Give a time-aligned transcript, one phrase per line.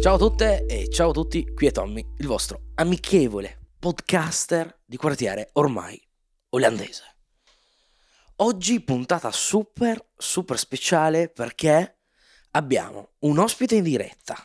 [0.00, 4.96] Ciao a tutte e ciao a tutti, qui è Tommy, il vostro amichevole podcaster di
[4.96, 6.02] quartiere ormai
[6.48, 7.02] olandese.
[8.36, 11.98] Oggi puntata super super speciale perché
[12.52, 14.36] abbiamo un ospite in diretta,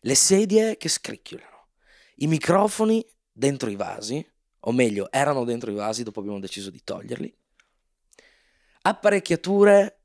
[0.00, 1.68] le sedie che scricchiolano,
[2.16, 4.26] i microfoni dentro i vasi,
[4.60, 7.36] o meglio erano dentro i vasi, dopo abbiamo deciso di toglierli,
[8.80, 10.04] apparecchiature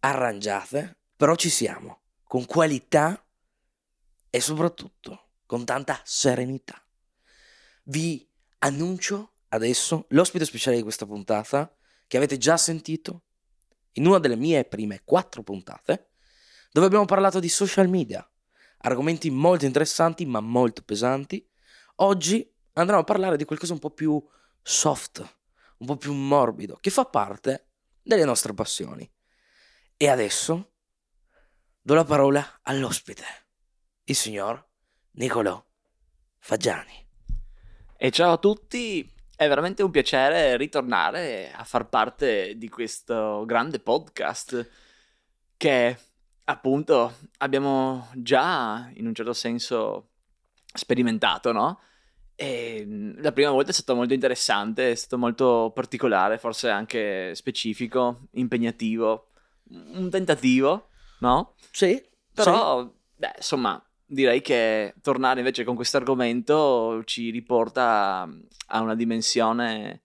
[0.00, 3.24] arrangiate, però ci siamo, con qualità
[4.30, 6.80] e soprattutto con tanta serenità.
[7.84, 8.26] Vi
[8.58, 11.74] annuncio adesso l'ospite speciale di questa puntata
[12.06, 13.24] che avete già sentito
[13.94, 16.10] in una delle mie prime quattro puntate
[16.70, 18.24] dove abbiamo parlato di social media,
[18.78, 21.44] argomenti molto interessanti ma molto pesanti.
[21.96, 24.24] Oggi andremo a parlare di qualcosa un po' più
[24.62, 25.18] soft,
[25.78, 29.10] un po' più morbido, che fa parte delle nostre passioni.
[29.96, 30.74] E adesso
[31.80, 33.24] do la parola all'ospite
[34.04, 34.64] il signor
[35.12, 35.62] Nicolò
[36.38, 37.06] Faggiani.
[37.96, 43.78] E ciao a tutti, è veramente un piacere ritornare a far parte di questo grande
[43.78, 44.68] podcast
[45.56, 45.98] che
[46.44, 50.08] appunto abbiamo già in un certo senso
[50.72, 51.80] sperimentato, no?
[52.34, 52.86] E
[53.18, 59.28] la prima volta è stato molto interessante, è stato molto particolare, forse anche specifico, impegnativo,
[59.68, 61.54] un tentativo, no?
[61.70, 62.90] Sì, Però, sì.
[63.16, 68.28] beh, insomma, direi che tornare invece con questo argomento ci riporta
[68.66, 70.02] a una dimensione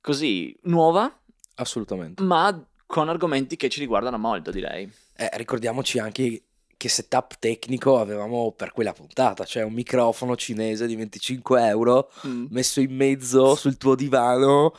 [0.00, 1.10] così nuova,
[1.56, 2.22] assolutamente.
[2.22, 4.90] ma con argomenti che ci riguardano molto, direi.
[5.16, 6.42] Eh, ricordiamoci anche
[6.76, 12.46] che setup tecnico avevamo per quella puntata, cioè un microfono cinese di 25 euro Mm.
[12.50, 14.74] messo in mezzo sul tuo divano,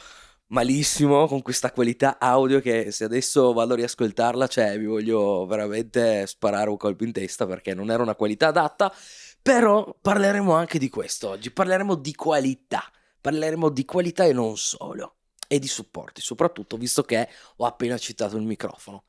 [0.55, 6.25] malissimo, con questa qualità audio che se adesso vado a riascoltarla, cioè vi voglio veramente
[6.27, 8.93] sparare un colpo in testa perché non era una qualità adatta,
[9.41, 12.89] però parleremo anche di questo oggi, parleremo di qualità,
[13.19, 15.17] parleremo di qualità e non solo,
[15.49, 17.27] e di supporti, soprattutto visto che
[17.57, 19.03] ho appena citato il microfono.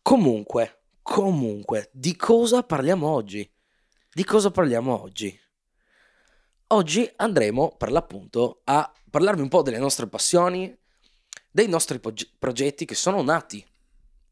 [0.00, 3.46] Comunque, comunque, di cosa parliamo oggi?
[4.10, 5.38] Di cosa parliamo oggi?
[6.72, 10.72] Oggi andremo per l'appunto a parlarvi un po' delle nostre passioni,
[11.50, 13.64] dei nostri proge- progetti che sono nati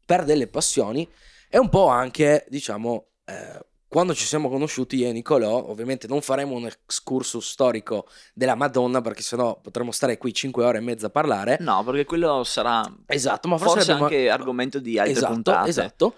[0.05, 1.07] per delle passioni
[1.49, 6.21] e un po' anche, diciamo, eh, quando ci siamo conosciuti io e Nicolò, ovviamente non
[6.21, 11.07] faremo un excursus storico della Madonna perché sennò potremmo stare qui 5 ore e mezza
[11.07, 11.57] a parlare.
[11.59, 15.69] No, perché quello sarà Esatto, ma forse, forse abbiamo- anche argomento di altre esatto, puntate.
[15.69, 16.15] Esatto.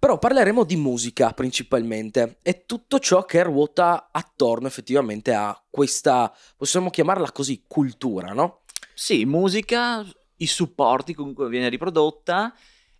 [0.00, 6.88] Però parleremo di musica principalmente e tutto ciò che ruota attorno effettivamente a questa, possiamo
[6.88, 8.62] chiamarla così, cultura, no?
[8.94, 10.02] Sì, musica,
[10.36, 12.54] i supporti comunque viene riprodotta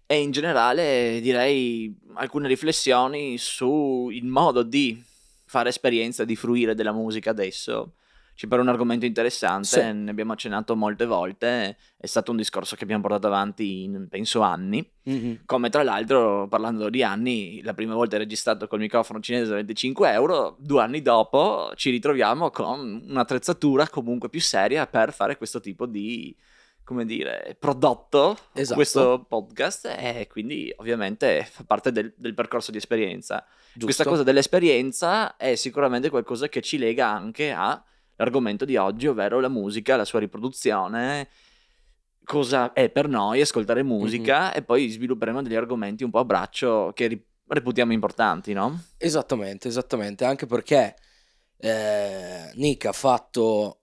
[0.04, 5.02] e in generale direi alcune riflessioni sul modo di
[5.46, 7.94] fare esperienza, di fruire della musica adesso.
[8.40, 9.92] Ci pare un argomento interessante, Sì.
[9.92, 14.40] ne abbiamo accennato molte volte, è stato un discorso che abbiamo portato avanti in penso
[14.40, 14.82] anni,
[15.44, 20.10] come tra l'altro parlando di anni, la prima volta registrato col microfono cinese da 25
[20.12, 25.84] euro, due anni dopo ci ritroviamo con un'attrezzatura comunque più seria per fare questo tipo
[25.84, 26.34] di,
[26.82, 28.74] come dire, prodotto, Esatto.
[28.74, 33.44] questo podcast e quindi ovviamente fa parte del, del percorso di esperienza.
[33.74, 33.84] Giusto?
[33.84, 37.52] Questa cosa dell'esperienza è sicuramente qualcosa che ci lega anche
[38.20, 41.28] all'argomento di oggi, ovvero la musica, la sua riproduzione,
[42.22, 46.92] cosa è per noi ascoltare musica e poi svilupperemo degli argomenti un po' a braccio
[46.94, 48.84] che ri- reputiamo importanti, no?
[48.98, 50.94] Esattamente, esattamente, anche perché
[51.56, 53.80] eh, Nick ha fatto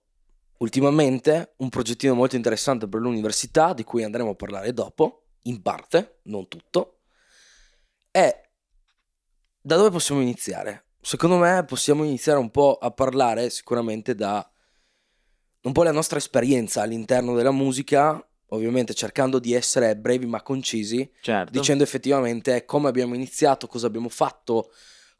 [0.58, 6.20] ultimamente un progettino molto interessante per l'università, di cui andremo a parlare dopo, in parte,
[6.24, 7.00] non tutto.
[8.10, 8.50] E
[9.60, 10.87] da dove possiamo iniziare?
[11.00, 14.48] Secondo me possiamo iniziare un po' a parlare sicuramente da
[15.62, 21.10] un po' la nostra esperienza all'interno della musica, ovviamente cercando di essere brevi ma concisi,
[21.20, 21.50] Certo.
[21.50, 24.70] dicendo effettivamente come abbiamo iniziato, cosa abbiamo fatto,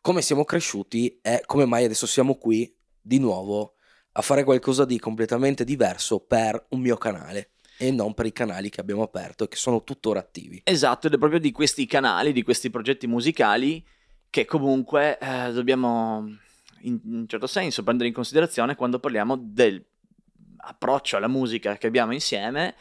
[0.01, 3.75] come siamo cresciuti e come mai adesso siamo qui di nuovo
[4.13, 8.69] a fare qualcosa di completamente diverso per un mio canale e non per i canali
[8.69, 10.61] che abbiamo aperto e che sono tuttora attivi.
[10.65, 13.85] Esatto, ed è proprio di questi canali, di questi progetti musicali
[14.31, 16.37] che comunque eh, dobbiamo
[16.83, 22.75] in un certo senso prendere in considerazione quando parliamo dell'approccio alla musica che abbiamo insieme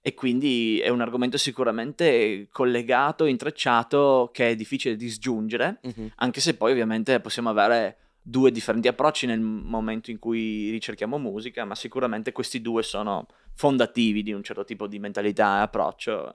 [0.00, 5.78] e quindi è un argomento sicuramente collegato, intrecciato, che è difficile di sgiungere,
[6.16, 11.64] anche se poi ovviamente possiamo avere due differenti approcci nel momento in cui ricerchiamo musica,
[11.64, 16.32] ma sicuramente questi due sono fondativi di un certo tipo di mentalità e approccio.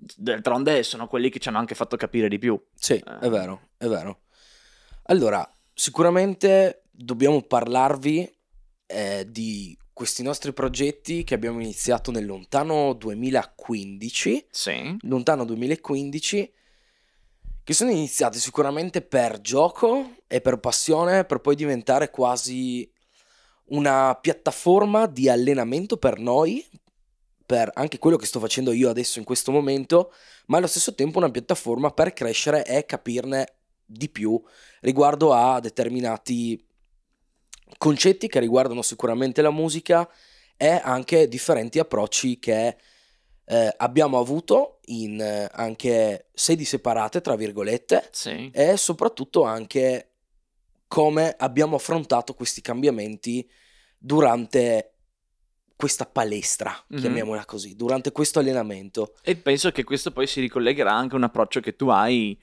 [0.00, 2.60] D'altronde sono quelli che ci hanno anche fatto capire di più.
[2.74, 3.18] Sì, Eh.
[3.18, 4.20] è vero, è vero.
[5.04, 8.32] Allora, sicuramente dobbiamo parlarvi
[8.86, 14.46] eh, di questi nostri progetti che abbiamo iniziato nel lontano 2015.
[14.50, 14.96] Sì.
[15.00, 16.52] Lontano 2015
[17.64, 22.90] che sono iniziati sicuramente per gioco e per passione, per poi diventare quasi
[23.66, 26.64] una piattaforma di allenamento per noi,
[27.48, 30.12] per anche quello che sto facendo io adesso in questo momento,
[30.48, 33.54] ma allo stesso tempo una piattaforma per crescere e capirne
[33.86, 34.38] di più
[34.80, 36.62] riguardo a determinati
[37.78, 40.06] concetti che riguardano sicuramente la musica
[40.58, 42.76] e anche differenti approcci che
[43.46, 48.50] eh, abbiamo avuto in eh, anche sedi separate, tra virgolette, Sì.
[48.52, 50.10] e soprattutto anche
[50.86, 53.48] come abbiamo affrontato questi cambiamenti
[53.96, 54.97] durante
[55.78, 56.98] questa palestra, Mhm.
[56.98, 59.14] chiamiamola così, durante questo allenamento.
[59.22, 62.36] E penso che questo poi si ricollegherà anche a un approccio che tu hai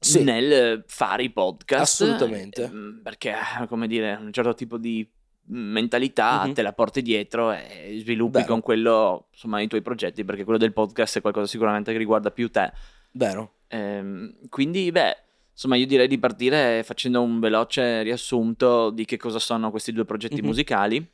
[0.00, 0.24] Sì.
[0.24, 2.02] nel fare i podcast.
[2.02, 2.64] Assolutamente.
[2.64, 3.34] ehm, Perché,
[3.68, 5.08] come dire, un certo tipo di
[5.44, 6.54] mentalità Mhm.
[6.54, 8.46] te la porti dietro e sviluppi Vero.
[8.48, 12.32] con quello, insomma, i tuoi progetti, perché quello del podcast è qualcosa sicuramente che riguarda
[12.32, 12.72] più te.
[13.12, 13.58] Vero?
[13.68, 15.16] Ehm, quindi, beh,
[15.52, 20.04] insomma, io direi di partire facendo un veloce riassunto di che cosa sono questi due
[20.04, 20.46] progetti Mhm.
[20.46, 21.10] musicali.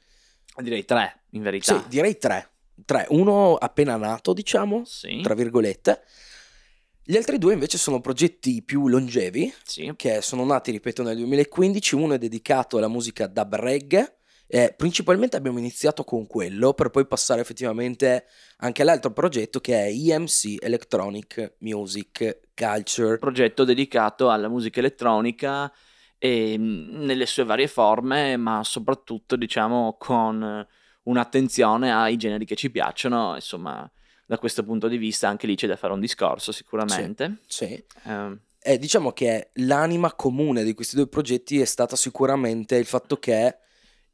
[0.63, 1.79] Direi tre, in verità.
[1.79, 2.51] Sì, direi tre.
[2.85, 3.07] Tre.
[3.11, 6.03] Uno appena nato, diciamo, Sì, tra virgolette.
[7.03, 9.93] Gli altri due invece sono progetti più longevi, sì.
[9.97, 11.95] che sono nati, ripeto, nel 2015.
[11.95, 14.19] Uno è dedicato alla musica dub reggae.
[14.51, 18.25] E principalmente abbiamo iniziato con quello per poi passare effettivamente
[18.59, 23.19] anche all'altro progetto che è EMC Electronic Music Culture.
[23.19, 25.71] progetto dedicato alla musica elettronica
[26.19, 30.67] e, mh, nelle sue varie forme, ma soprattutto diciamo con eh,
[31.05, 33.35] un'attenzione ai generi che ci piacciono.
[33.35, 33.91] Insomma,
[34.27, 37.39] da questo punto di vista anche lì c'è da fare un discorso sicuramente.
[37.47, 37.83] Sì.
[38.05, 43.17] Ehm, E diciamo che l'anima comune di questi due progetti è stata sicuramente il fatto
[43.17, 43.57] che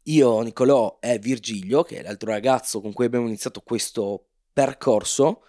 [0.03, 5.45] io, Nicolò e Virgilio, che è l'altro ragazzo con cui abbiamo iniziato questo percorso,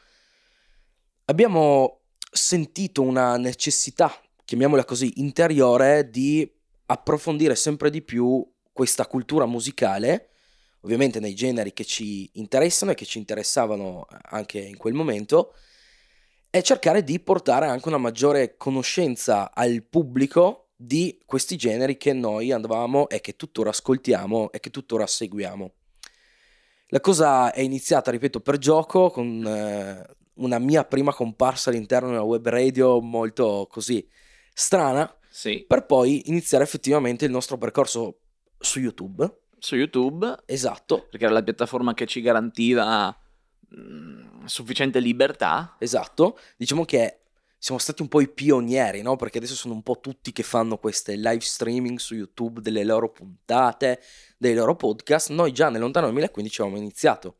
[1.25, 4.11] abbiamo sentito una necessità,
[4.45, 6.49] chiamiamola così, interiore di
[6.85, 10.29] approfondire sempre di più questa cultura musicale,
[10.81, 15.53] ovviamente nei generi che ci interessano e che ci interessavano anche in quel momento,
[16.51, 22.51] e cercare di portare anche una maggiore conoscenza al pubblico di questi generi che noi
[22.51, 25.73] andavamo e che tuttora ascoltiamo e che tuttora seguiamo.
[26.89, 30.05] La cosa è iniziata, ripeto, per gioco, con eh,
[30.35, 34.07] una mia prima comparsa all'interno di una web radio molto così
[34.55, 38.19] strana, sì, per poi iniziare effettivamente il nostro percorso
[38.57, 39.39] su YouTube.
[39.59, 43.15] su YouTube, Esatto, perché era la piattaforma che ci garantiva
[43.69, 45.75] mh, sufficiente libertà.
[45.79, 46.39] esatto.
[46.55, 47.19] Diciamo che
[47.57, 49.15] siamo stati un po' i pionieri, no?
[49.15, 53.09] Perché adesso sono un po' tutti che fanno queste live streaming su YouTube delle loro
[53.11, 53.99] puntate,
[54.37, 55.31] dei loro podcast.
[55.31, 57.37] Noi già nel lontano 2015 avevamo iniziato.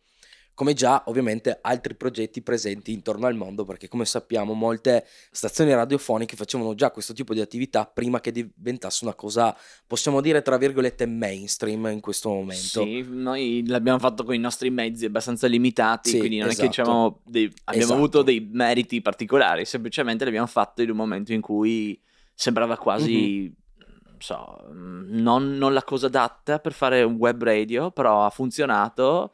[0.56, 6.38] Come già ovviamente altri progetti presenti intorno al mondo, perché come sappiamo molte stazioni radiofoniche
[6.38, 9.54] facevano già questo tipo di attività prima che diventasse una cosa,
[9.86, 12.84] possiamo dire tra virgolette, mainstream in questo momento.
[12.84, 16.64] Sì, noi l'abbiamo fatto con i nostri mezzi abbastanza limitati, Sì, quindi non è esatto.
[16.70, 18.00] che diciamo, dei- abbiamo Esatto.
[18.00, 22.02] avuto dei meriti particolari, semplicemente l'abbiamo fatto in un momento in cui
[22.34, 28.24] sembrava quasi, non so, non, non la cosa adatta per fare un web radio, però
[28.26, 29.34] ha funzionato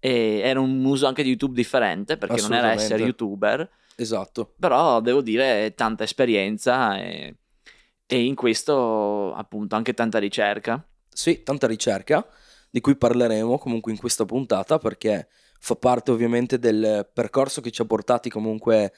[0.00, 4.54] e era un uso anche di YouTube differente, perché non era essere youtuber, Esatto.
[4.58, 7.36] però devo dire tanta esperienza e,
[8.06, 10.86] e in questo appunto anche tanta ricerca.
[11.08, 12.26] Sì, tanta ricerca
[12.70, 15.28] di cui parleremo comunque in questa puntata perché
[15.58, 18.92] fa parte ovviamente del percorso che ci ha portati comunque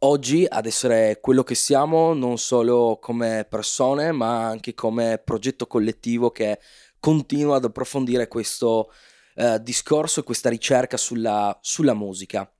[0.00, 6.30] oggi ad essere quello che siamo, non solo come persone, ma anche come progetto collettivo
[6.30, 6.58] che
[6.98, 8.90] continua ad approfondire questo
[9.40, 12.50] eh, discorso e questa ricerca sulla, sulla musica.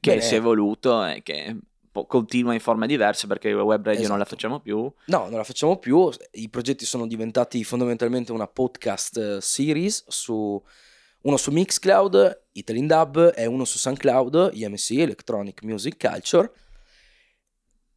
[0.00, 0.20] che Bene.
[0.22, 1.56] si è evoluto e che
[2.06, 4.36] continua in forme diverse perché la web radio non la Esatto.
[4.36, 4.92] facciamo più.
[5.06, 6.10] No, non la facciamo più.
[6.32, 10.62] I progetti sono diventati fondamentalmente una podcast eh, series su
[11.22, 16.52] uno su Mixcloud, Italin Dub e uno su SoundCloud, EMC, Electronic Music Culture.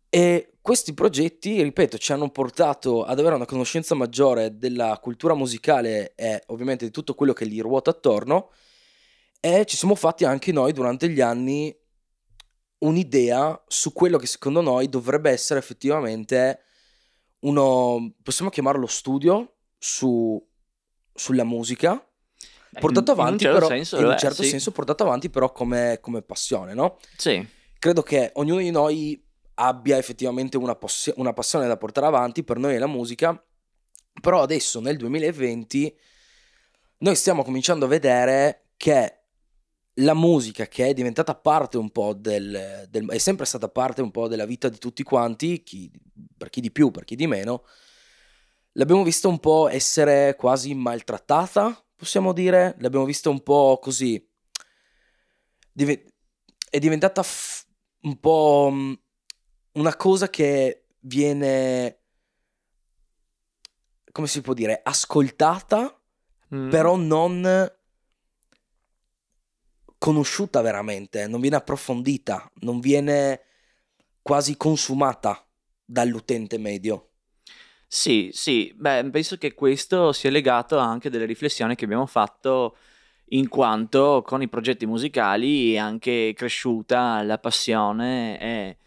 [0.09, 6.13] E questi progetti, ripeto, ci hanno portato ad avere una conoscenza maggiore della cultura musicale
[6.13, 8.51] e ovviamente di tutto quello che gli ruota attorno.
[9.39, 11.75] E ci siamo fatti anche noi durante gli anni
[12.85, 16.59] un'idea su quello che secondo noi dovrebbe essere effettivamente
[17.39, 20.39] uno, possiamo chiamarlo studio su,
[21.11, 21.93] sulla musica,
[22.79, 24.49] portato in- in un avanti certo però, senso in un è, certo sì.
[24.49, 26.99] senso portato avanti però come, come passione, no?
[27.17, 29.28] Sì, Credo che ognuno di noi
[29.61, 33.41] abbia effettivamente una, poss- una passione da portare avanti, per noi è la musica,
[34.21, 35.97] però adesso nel 2020
[36.99, 39.15] noi stiamo cominciando a vedere che
[39.95, 44.11] la musica che è diventata parte un po' del, del, è sempre stata parte un
[44.11, 45.91] po' della vita di tutti quanti, chi,
[46.37, 47.65] per chi di più, per chi di meno,
[48.73, 54.25] l'abbiamo vista un po' essere quasi maltrattata, possiamo dire, l'abbiamo vista un po' così,
[55.73, 57.23] è diventata
[58.01, 58.93] un po' mm,
[59.79, 61.99] una cosa che viene,
[64.11, 65.97] come si può dire, ascoltata,
[66.53, 66.69] mm.
[66.69, 67.71] però non
[69.97, 73.41] conosciuta veramente, non viene approfondita, non viene
[74.21, 75.45] quasi consumata
[75.83, 77.05] dall'utente medio.
[77.87, 82.77] Sì, sì, beh, penso che questo sia legato anche a delle riflessioni che abbiamo fatto
[83.31, 88.77] in quanto con i progetti musicali è anche cresciuta la passione e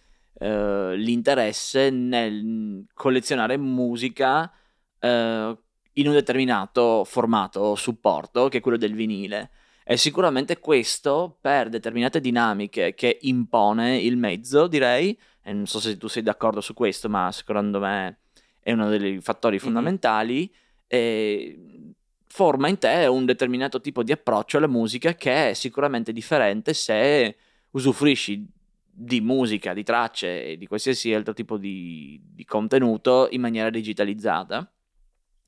[0.43, 4.53] eh, l'interesse nel collezionare musica
[4.99, 5.57] eh,
[5.93, 9.51] in un determinato formato o supporto, che è quello del vinile.
[9.85, 15.97] E sicuramente questo, per determinate dinamiche che impone il mezzo, direi, e non so se
[15.97, 18.19] tu sei d'accordo su questo, ma secondo me
[18.59, 20.53] è uno dei fattori fondamentali,
[20.95, 21.91] mm-hmm.
[22.27, 27.37] forma in te un determinato tipo di approccio alla musica che è sicuramente differente se
[27.71, 28.61] usufruisci
[28.95, 34.71] di musica, di tracce e di qualsiasi altro tipo di, di contenuto in maniera digitalizzata.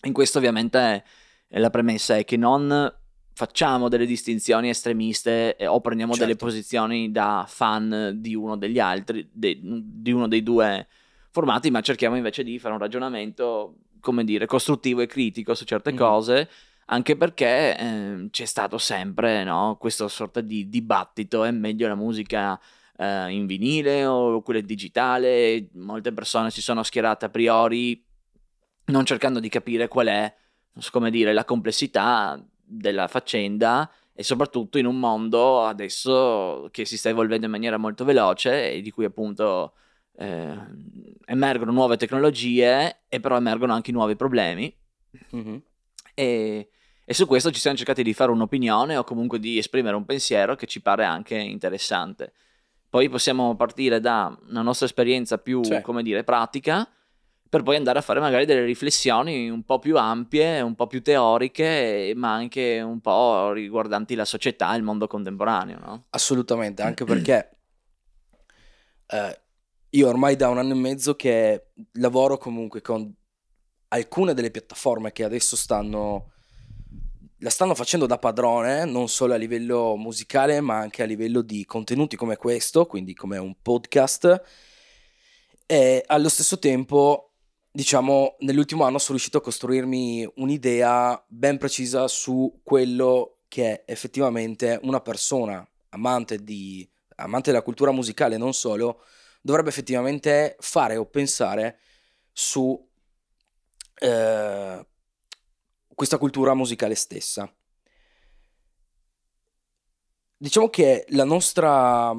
[0.05, 1.05] In questo ovviamente
[1.49, 2.93] la premessa è che non
[3.35, 6.27] facciamo delle distinzioni estremiste o prendiamo certo.
[6.27, 10.87] delle posizioni da fan di uno degli altri, de, di uno dei due
[11.31, 15.91] formati, ma cerchiamo invece di fare un ragionamento, come dire, costruttivo e critico su certe
[15.91, 15.99] mm-hmm.
[15.99, 16.49] cose,
[16.87, 22.59] anche perché eh, c'è stato sempre no, questa sorta di dibattito, è meglio la musica
[22.97, 28.03] eh, in vinile o quella digitale, molte persone si sono schierate a priori
[28.87, 30.35] non cercando di capire qual è,
[30.91, 37.09] come dire, la complessità della faccenda e soprattutto in un mondo adesso che si sta
[37.09, 39.75] evolvendo in maniera molto veloce e di cui appunto
[40.17, 40.57] eh,
[41.27, 44.73] emergono nuove tecnologie e però emergono anche nuovi problemi
[45.35, 45.57] mm-hmm.
[46.15, 46.69] e,
[47.05, 50.55] e, su questo ci siamo cercati di fare un'opinione o comunque di esprimere un pensiero
[50.55, 52.35] che ci pare anche interessante.
[52.95, 55.81] Poi possiamo partire da una nostra esperienza più, cioè.
[55.81, 56.89] come dire, pratica
[57.49, 61.03] per poi andare a fare magari delle riflessioni un po' più ampie, un po' più
[61.03, 65.81] teoriche, ma anche un po' riguardanti la società e il mondo contemporaneo.
[65.81, 66.05] No?
[66.11, 67.57] Assolutamente, anche perché
[69.09, 69.41] eh,
[69.91, 73.13] io ormai da un anno e mezzo che lavoro comunque con
[73.89, 76.34] alcune delle piattaforme che adesso stanno
[77.45, 81.67] la stanno facendo da padrone, non solo a livello musicale, ma anche a livello di
[81.67, 84.43] contenuti come questo, quindi come un podcast.
[85.67, 87.33] E allo stesso tempo
[87.71, 94.81] diciamo, nell'ultimo anno sono riuscito a costruirmi un'idea ben precisa su quello che è effettivamente
[94.83, 99.03] una persona amante, di, amante della cultura musicale, non solo,
[99.43, 101.79] dovrebbe effettivamente fare o pensare
[102.33, 102.91] su
[103.99, 104.87] eh,
[105.95, 107.53] questa cultura musicale stessa.
[110.37, 112.15] Diciamo che la nostra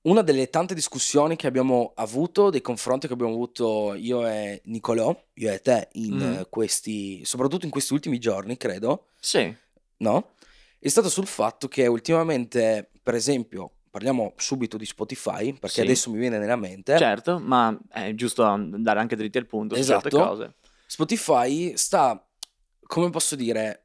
[0.00, 5.14] una delle tante discussioni che abbiamo avuto, dei confronti che abbiamo avuto io e Nicolò,
[5.34, 6.42] io e te, in mm.
[6.48, 9.08] questi, soprattutto in questi ultimi giorni, credo.
[9.20, 9.54] Sì.
[9.98, 10.30] No?
[10.78, 15.80] È stato sul fatto che ultimamente, per esempio, parliamo subito di Spotify, perché sì.
[15.80, 16.96] adesso mi viene nella mente.
[16.96, 20.08] Certo, ma è giusto andare anche dritti al punto esatto.
[20.08, 20.36] su certe esatto.
[20.36, 20.54] cose.
[20.86, 22.27] Spotify sta,
[22.88, 23.84] come posso dire,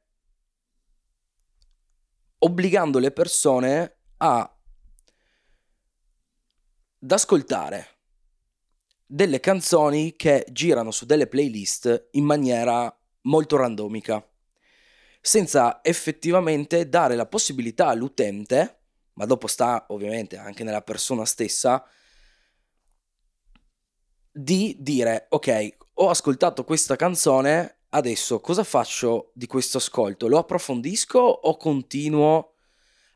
[2.39, 4.57] obbligando le persone a
[6.97, 7.87] da ascoltare
[9.05, 14.25] delle canzoni che girano su delle playlist in maniera molto randomica,
[15.19, 18.83] senza effettivamente dare la possibilità all'utente,
[19.15, 21.85] ma dopo sta ovviamente anche nella persona stessa,
[24.31, 30.27] di dire ok, ho ascoltato questa canzone, adesso cosa faccio di questo ascolto?
[30.27, 32.53] Lo approfondisco o continuo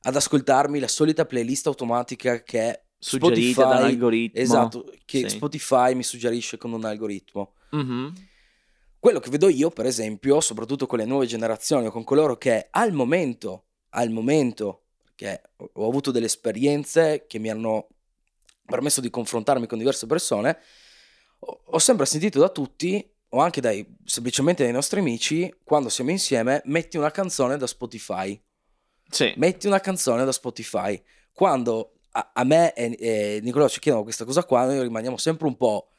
[0.01, 4.41] ad ascoltarmi la solita playlist automatica che suggerita Spotify, da un algoritmo.
[4.41, 5.35] Esatto, che sì.
[5.35, 7.53] Spotify mi suggerisce con un algoritmo.
[7.75, 8.07] Mm-hmm.
[8.99, 12.67] Quello che vedo io, per esempio, soprattutto con le nuove generazioni o con coloro che
[12.71, 14.83] al momento, al momento,
[15.15, 17.87] che ho avuto delle esperienze che mi hanno
[18.65, 20.57] permesso di confrontarmi con diverse persone,
[21.39, 26.61] ho sempre sentito da tutti, o anche dai, semplicemente dai nostri amici, quando siamo insieme,
[26.65, 28.39] metti una canzone da Spotify.
[29.09, 29.33] Sì.
[29.37, 31.01] Metti una canzone da Spotify.
[31.33, 35.47] Quando a, a me e, e Nicolò ci chiedono questa cosa qua, noi rimaniamo sempre
[35.47, 35.89] un po'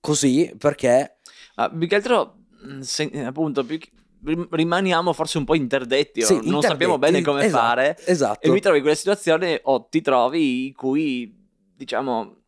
[0.00, 1.18] così perché...
[1.56, 3.90] Ah, più che altro, mm, se- appunto, più che-
[4.24, 7.96] rim- rimaniamo forse un po' interdetti, o Sì, non interdetti, sappiamo bene come esatto, fare.
[8.04, 8.46] Esatto.
[8.46, 11.34] E mi trovi in quella situazione o ti trovi in cui,
[11.74, 12.44] diciamo,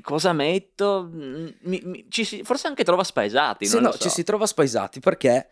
[0.00, 1.08] cosa metto?
[1.12, 3.98] Mm, mi- mi- ci si- forse anche trova spaesati, non no, so.
[3.98, 5.48] ci si trova spaesati perché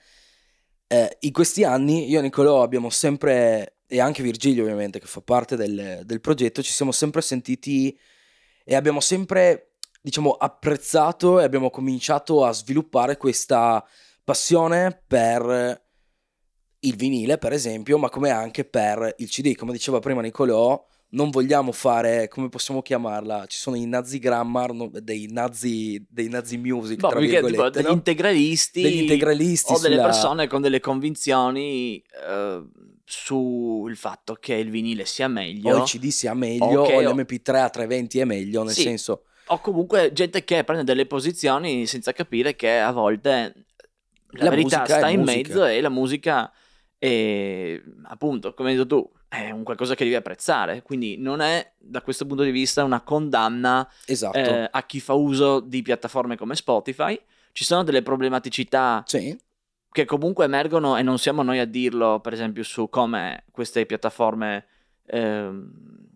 [0.86, 5.20] eh, in questi anni io e Nicolò abbiamo sempre, e anche Virgilio ovviamente che fa
[5.20, 7.96] parte del, del progetto, ci siamo sempre sentiti
[8.64, 13.84] e abbiamo sempre, diciamo, apprezzato e abbiamo cominciato a sviluppare questa
[14.24, 15.88] passione per
[16.80, 19.54] il vinile, per esempio, ma come anche per il CD.
[19.54, 23.46] Come diceva prima Nicolò, non vogliamo fare, come possiamo chiamarla?
[23.46, 27.84] Ci sono i nazi grammar, no, dei nazi, dei nazi music, Boh, che, tipo, degli
[27.84, 27.90] no?
[27.92, 32.62] integralisti degli integralisti o delle sulla- persone con delle convinzioni eh,
[33.04, 35.74] sul fatto che il vinile sia meglio.
[35.74, 38.82] o il CD sia meglio Ok, o o- l'MP3 a 320 è meglio, nel Sì.
[38.82, 39.24] senso...
[39.48, 43.66] O comunque gente che prende delle posizioni senza capire che a volte
[44.34, 45.36] la, La verità sta in musica.
[45.48, 46.52] mezzo e la musica
[46.96, 50.82] è appunto, come hai detto tu, è un qualcosa che devi apprezzare.
[50.82, 54.36] Quindi non è da questo punto di vista una condanna Esatto.
[54.36, 57.18] eh, a chi fa uso di piattaforme come Spotify.
[57.52, 59.38] Ci sono delle problematicità Sì,
[59.92, 64.66] che comunque emergono e non siamo noi a dirlo, per esempio, su come queste piattaforme
[65.06, 65.70] ehm,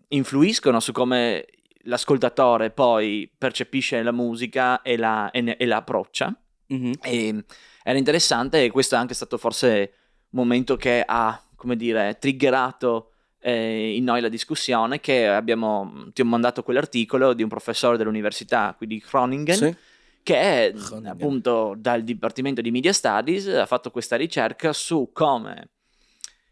[0.09, 1.45] influiscono, su come
[1.83, 6.35] l'ascoltatore poi percepisce la musica e la, e ne- e la approccia.
[6.67, 7.45] mhm, E
[7.83, 9.93] era interessante e questo è anche stato forse
[10.31, 16.21] un momento che ha, come dire, triggerato eh, in noi la discussione che abbiamo, ti
[16.21, 19.75] ho mandato quell'articolo di un professore dell'università qui di Groningen sì.
[20.21, 21.11] che Groningen.
[21.11, 25.69] appunto dal Dipartimento di Media Studies ha fatto questa ricerca su come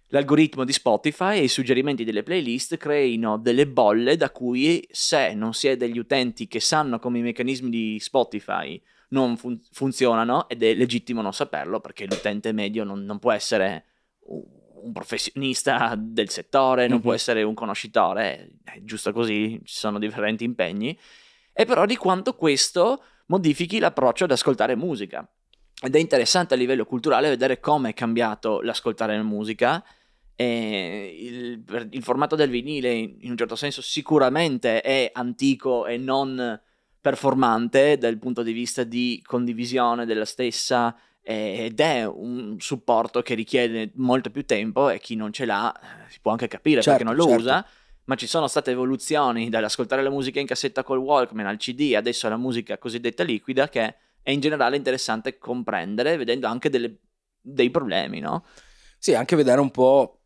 [0.08, 5.54] l'algoritmo di Spotify e i suggerimenti delle playlist creino delle bolle da cui se non
[5.54, 10.64] si è degli utenti che sanno come i meccanismi di Spotify non fun- funzionano ed
[10.64, 13.86] è legittimo non saperlo perché l'utente medio non, non può essere
[14.84, 17.04] un professionista del settore, non Mhm.
[17.04, 20.98] può essere un conoscitore, è giusto così, ci sono differenti impegni,
[21.54, 25.28] e però di quanto questo modifichi l'approccio ad ascoltare musica.
[25.82, 29.84] Ed è interessante a livello culturale vedere come è cambiato l'ascoltare la musica.
[30.36, 36.60] Il, il formato del vinile, in un certo senso, sicuramente è antico e non
[37.00, 43.34] performante dal punto di vista di condivisione della stessa eh, ed è un supporto che
[43.34, 46.90] richiede molto più tempo e chi non ce l'ha eh, si può anche capire Certo,
[46.90, 47.42] perché non lo certo.
[47.42, 47.66] usa
[48.06, 52.28] ma ci sono state evoluzioni dall'ascoltare la musica in cassetta col Walkman al CD, adesso
[52.28, 56.98] alla musica cosiddetta liquida, che è in generale interessante comprendere, vedendo anche delle-
[57.40, 58.46] dei problemi, no?
[58.98, 60.20] Sì, anche vedere un po'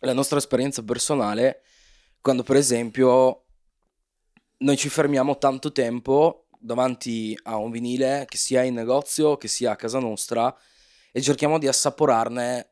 [0.00, 1.62] la nostra esperienza personale
[2.20, 3.44] quando per esempio
[4.58, 9.72] noi ci fermiamo tanto tempo davanti a un vinile che sia in negozio, che sia
[9.72, 10.54] a casa nostra
[11.10, 12.70] e cerchiamo di assaporarne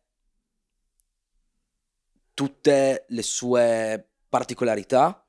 [2.34, 5.26] tutte le sue particolarità,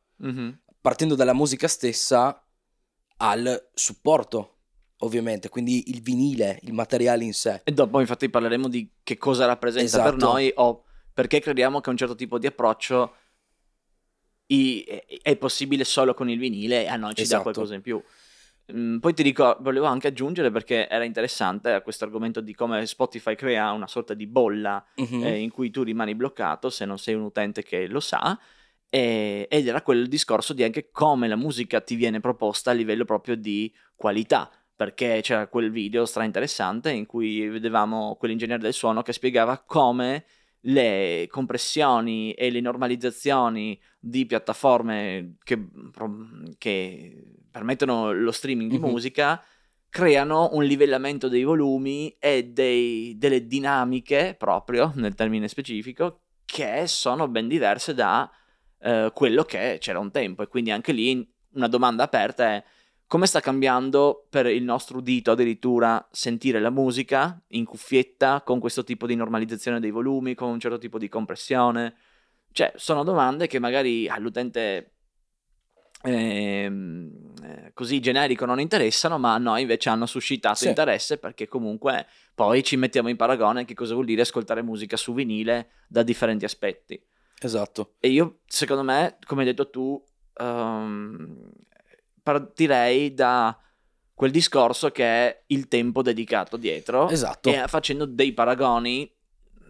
[0.79, 2.45] partendo dalla musica stessa
[3.17, 4.59] al supporto,
[4.99, 7.61] ovviamente, quindi il vinile, il materiale in sé.
[7.63, 10.25] E dopo infatti parleremo di che cosa rappresenta per Esatto.
[10.25, 13.15] noi o perché crediamo che un certo tipo di approccio
[14.47, 17.37] i- è, è possibile solo con il vinile e a noi ci Esatto.
[17.37, 18.01] dà qualcosa in più.
[18.65, 23.35] Poi ti dico, volevo anche aggiungere perché era interessante a questo argomento di come Spotify
[23.35, 25.23] crea una sorta di bolla Mhm.
[25.23, 28.39] eh, in cui tu rimani bloccato se non sei un utente che lo sa.
[28.93, 33.35] ed era quel discorso di anche come la musica ti viene proposta a livello proprio
[33.35, 34.51] di qualità.
[34.75, 40.25] Perché c'era quel video stra interessante in cui vedevamo quell'ingegnere del suono che spiegava come
[40.61, 45.67] le compressioni e le normalizzazioni di piattaforme che,
[46.57, 48.89] che permettono lo streaming di Mhm.
[48.89, 49.43] musica
[49.89, 57.27] creano un livellamento dei volumi e dei- delle dinamiche proprio nel termine specifico che sono
[57.27, 58.29] ben diverse da
[58.83, 62.63] eh, quello che c'era un tempo e quindi anche lì una domanda aperta è
[63.11, 68.85] come sta cambiando per il nostro udito addirittura sentire la musica in cuffietta con questo
[68.85, 71.93] tipo di normalizzazione dei volumi, con un certo tipo di compressione?
[72.53, 74.93] Cioè, sono domande che magari all'utente
[76.03, 80.69] ehm, eh, così generico non interessano, ma a noi invece hanno suscitato Sì.
[80.69, 85.13] interesse perché comunque poi ci mettiamo in paragone che cosa vuol dire ascoltare musica su
[85.13, 86.97] vinile da differenti aspetti.
[87.41, 87.95] Esatto.
[87.99, 90.01] E io, secondo me, come hai detto tu,
[90.35, 91.51] ehm,
[92.21, 93.57] partirei da
[94.13, 97.49] quel discorso che è il tempo dedicato dietro Esatto.
[97.49, 99.11] e facendo dei paragoni
[99.59, 99.63] mh,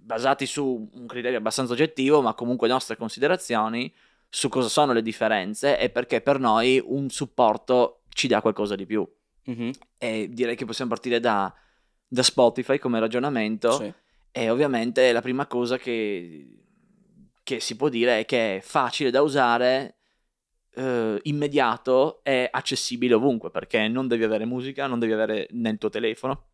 [0.00, 3.92] basati su un criterio abbastanza oggettivo, ma comunque nostre considerazioni
[4.28, 8.86] su cosa sono le differenze e perché per noi un supporto ci dà qualcosa di
[8.86, 9.06] più.
[9.46, 9.70] Mhm.
[9.98, 11.52] E direi che possiamo partire da,
[12.06, 13.72] da Spotify come ragionamento.
[13.72, 13.92] Sì.
[14.30, 16.48] E ovviamente la prima cosa che,
[17.42, 19.99] che si può dire è che è facile da usare,
[20.74, 25.88] eh, immediato e accessibile ovunque, perché non devi avere musica, non devi avere nel tuo
[25.88, 26.46] telefono,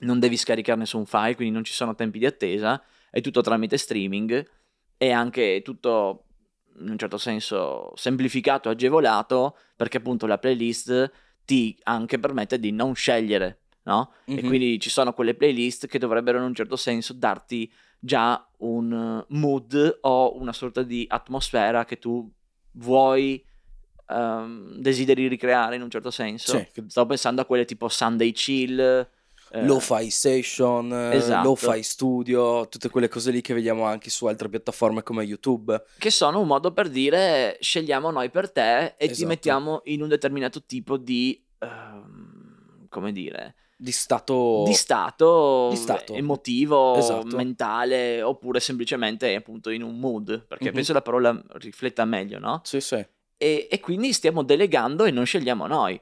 [0.00, 3.76] non devi scaricare nessun file, quindi non ci sono tempi di attesa, è tutto tramite
[3.76, 4.48] streaming
[4.96, 6.24] e anche tutto
[6.80, 11.10] in un certo senso semplificato, agevolato, perché appunto la playlist
[11.44, 14.12] ti anche permette di non scegliere, no?
[14.26, 14.46] E Mhm.
[14.46, 19.98] quindi ci sono quelle playlist che dovrebbero in un certo senso darti già un mood
[20.02, 22.30] o una sorta di atmosfera che tu
[22.72, 23.44] vuoi,
[24.08, 26.52] ehm, desideri ricreare in un certo senso.
[26.72, 28.78] Sì, Stavo pensando a quelle tipo Sunday Chill.
[29.50, 31.48] eh, Lo-fi station, Esatto.
[31.48, 35.82] lo-fi studio, tutte quelle cose lì che vediamo anche su altre piattaforme come YouTube.
[35.98, 39.26] che sono un modo per dire scegliamo noi per te e ti Esatto.
[39.28, 44.64] mettiamo in un determinato tipo di, ehm, come dire, Di stato...
[44.66, 46.14] di stato, Di stato.
[46.14, 47.36] emotivo, Esatto.
[47.36, 50.74] mentale, oppure semplicemente appunto in un mood, perché Mhm.
[50.74, 52.60] penso la parola rifletta meglio, no?
[52.64, 53.04] Sì, sì,
[53.38, 55.98] E, e quindi stiamo delegando e non scegliamo noi.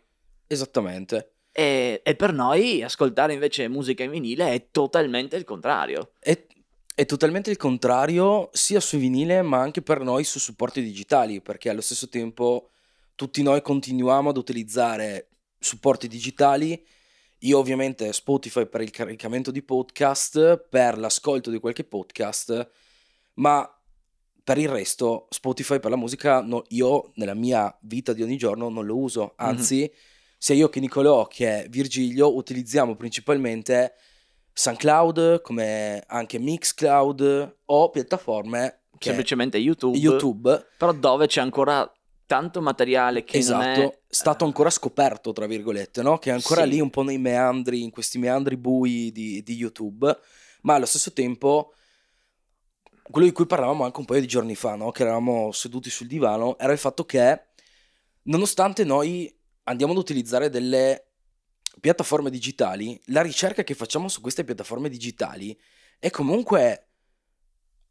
[0.49, 1.33] esattamente.
[1.53, 6.12] E, e per noi ascoltare invece musica in vinile è totalmente il contrario.
[6.18, 6.38] È,
[6.94, 11.70] è totalmente il contrario sia su vinile ma anche per noi su supporti digitali, perché
[11.70, 12.70] allo stesso tempo
[13.14, 16.85] tutti noi continuiamo ad utilizzare supporti digitali.
[17.40, 22.70] Io ovviamente Spotify per il caricamento di podcast, per l'ascolto di qualche podcast,
[23.35, 23.75] ma
[24.46, 28.68] per il resto Spotify per la musica no- io nella mia vita di ogni giorno
[28.68, 29.92] non lo uso, anzi
[30.38, 33.94] sia io che Nicolò che Virgilio utilizziamo principalmente
[34.52, 40.66] SoundCloud come anche Mixcloud o piattaforme che Semplicemente YouTube, YouTube.
[40.78, 41.90] però dove c'è ancora
[42.24, 46.18] tanto materiale che non esatto, è stato eh, ancora scoperto, tra virgolette, no?
[46.18, 46.68] Che è ancora Sì.
[46.68, 50.16] lì un po' nei meandri, in questi meandri bui di, di YouTube,
[50.62, 51.72] ma allo stesso tempo
[53.10, 54.90] quello di cui parlavamo anche un paio di giorni fa, no?
[54.90, 57.46] Che eravamo seduti sul divano, era il fatto che
[58.22, 59.32] nonostante noi
[59.64, 61.02] andiamo ad utilizzare delle
[61.80, 65.58] piattaforme digitali, la ricerca che facciamo su queste piattaforme digitali
[65.98, 66.88] è comunque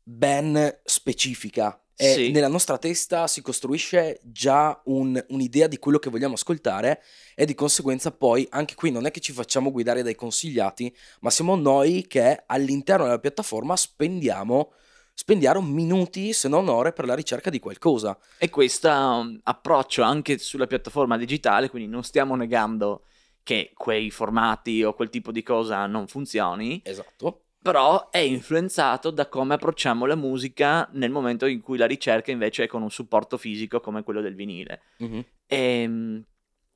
[0.04, 1.80] ben specifica.
[1.98, 2.32] E Sì.
[2.32, 7.02] nella nostra testa si costruisce già un- un'idea di quello che vogliamo ascoltare
[7.36, 11.30] e di conseguenza poi anche qui non è che ci facciamo guidare dai consigliati, ma
[11.30, 14.74] siamo noi che all'interno della piattaforma spendiamo,
[15.16, 18.18] spendiamo minuti se non ore per la ricerca di qualcosa.
[18.38, 23.06] E questo um, approccio anche sulla piattaforma digitale, quindi non stiamo negando
[23.42, 27.44] che quei formati o quel tipo di cosa non funzioni, Esatto.
[27.62, 32.64] però è influenzato da come approcciamo la musica nel momento in cui la ricerca invece
[32.64, 34.82] è con un supporto fisico come quello del vinile.
[34.98, 35.26] Mhm.
[35.48, 36.20] E, mm,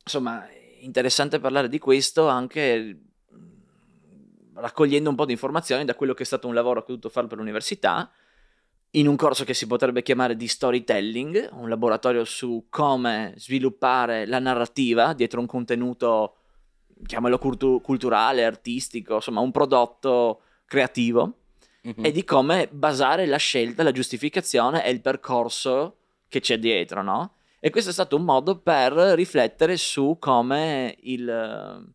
[0.03, 0.47] insomma,
[0.79, 2.99] interessante parlare di questo anche
[3.33, 6.95] mm, raccogliendo un po' di informazioni da quello che è stato un lavoro che ho
[6.95, 8.09] dovuto fare per l'università,
[8.91, 14.39] in un corso che si potrebbe chiamare di storytelling, un laboratorio su come sviluppare la
[14.39, 16.35] narrativa dietro un contenuto,
[17.05, 21.33] chiamalo cultu- culturale, artistico, insomma un prodotto creativo
[21.81, 22.03] Mhm.
[22.05, 25.97] e di come basare la scelta, la giustificazione e il percorso
[26.27, 27.35] che c'è dietro, no?
[27.61, 31.93] E questo è stato un modo per riflettere su come il,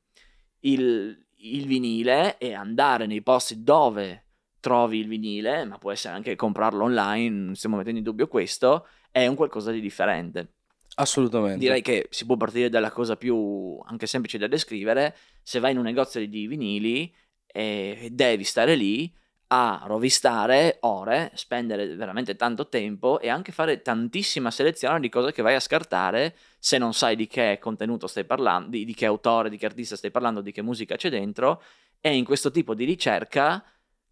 [0.60, 4.23] il- il vinile e andare nei posti dove
[4.64, 8.86] trovi il vinile, ma può essere anche comprarlo online, non stiamo mettendo in dubbio questo,
[9.10, 10.54] è un qualcosa di differente.
[10.94, 11.58] Assolutamente.
[11.58, 15.14] Direi che si può partire dalla cosa più anche semplice da descrivere.
[15.42, 17.14] Se vai in un negozio di vinili
[17.46, 19.12] e devi stare lì
[19.48, 25.42] a rovistare ore, spendere veramente tanto tempo e anche fare tantissima selezione di cose che
[25.42, 29.50] vai a scartare se non sai di che contenuto stai parlando, di, di che autore,
[29.50, 31.62] di che artista stai parlando, di che musica c'è dentro.
[32.00, 33.62] E in questo tipo di ricerca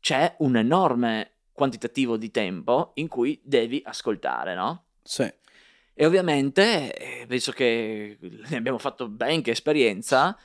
[0.02, 4.86] c'è un enorme quantitativo di tempo in cui devi ascoltare, no?
[5.02, 5.30] Sì.
[5.94, 10.36] E ovviamente, eh, penso che ne abbiamo fatto ben che esperienza,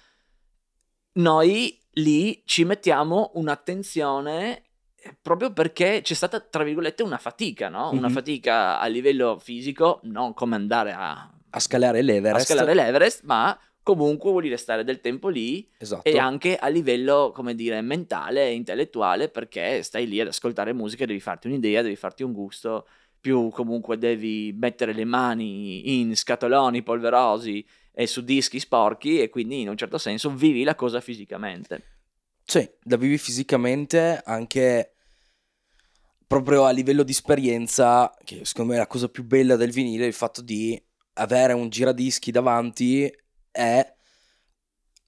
[1.14, 4.62] noi lì ci mettiamo un'attenzione
[5.00, 7.92] eh, proprio perché c'è stata, tra virgolette, una fatica, no?
[7.92, 8.14] Una Mhm.
[8.14, 12.46] fatica a livello fisico, non come andare a, A scalare a l'Everest.
[12.46, 16.10] scalare l'Everest, ma comunque vuol dire stare del tempo lì Esatto.
[16.10, 21.06] e anche a livello, come dire, mentale e intellettuale, perché stai lì ad ascoltare musica,
[21.06, 22.86] devi farti un'idea, devi farti un gusto,
[23.18, 29.62] più comunque devi mettere le mani in scatoloni polverosi e su dischi sporchi e quindi
[29.62, 31.84] in un certo senso vivi la cosa fisicamente.
[32.44, 34.96] Sì, la vivi fisicamente anche
[36.28, 40.06] proprio a livello di esperienza, che secondo me è la cosa più bella del vinile,
[40.06, 40.78] il fatto di
[41.14, 43.10] avere un giradischi davanti
[43.58, 43.96] è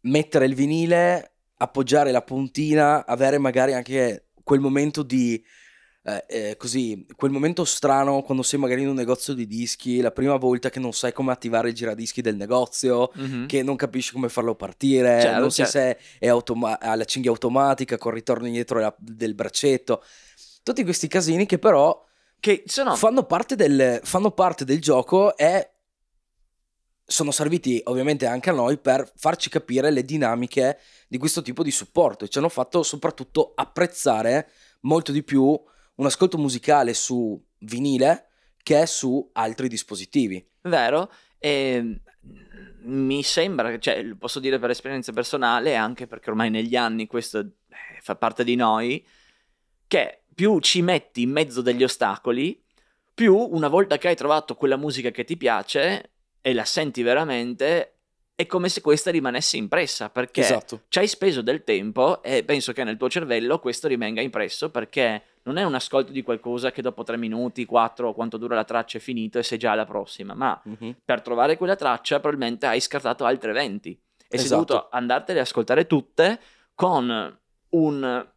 [0.01, 5.41] mettere il vinile, appoggiare la puntina, avere magari anche quel momento di
[6.01, 10.11] eh, eh, così, quel momento strano quando sei magari in un negozio di dischi, la
[10.11, 13.45] prima volta che non sai come attivare il giradischi del negozio, mm-hmm.
[13.45, 16.01] che non capisci come farlo partire, certo, non sai certo.
[16.01, 20.03] se è automa- ha la cinghia automatica con ritorno indietro la- del braccetto.
[20.63, 22.03] Tutti questi casini che però
[22.39, 22.95] che sono...
[22.95, 25.71] fanno, parte del, fanno parte del gioco e
[27.09, 31.71] sono serviti ovviamente anche a noi per farci capire le dinamiche di questo tipo di
[31.71, 34.49] supporto e ci hanno fatto soprattutto apprezzare
[34.81, 38.27] molto di più un ascolto musicale su vinile
[38.61, 40.47] che su altri dispositivi.
[40.61, 41.11] Vero?
[41.39, 41.99] E ehm,
[42.83, 47.47] mi sembra, cioè, posso dire per esperienza personale, anche perché ormai negli anni questo eh,
[48.01, 49.03] fa parte di noi,
[49.87, 52.63] che più ci metti in mezzo degli ostacoli,
[53.13, 57.99] più una volta che hai trovato quella musica che ti piace e la senti veramente,
[58.39, 60.83] è come se questa rimanesse impressa perché esatto.
[60.87, 65.23] ci hai speso del tempo e penso che nel tuo cervello questo rimanga impresso perché
[65.43, 68.97] non è un ascolto di qualcosa che dopo tre minuti, quattro, quanto dura la traccia
[68.97, 70.91] è finito e sei già alla prossima, ma mm-hmm.
[71.03, 73.97] per trovare quella traccia probabilmente hai scartato altri eventi e
[74.29, 74.39] esatto.
[74.39, 76.39] sei dovuto andartene ad ascoltare tutte
[76.75, 77.39] con
[77.71, 78.27] un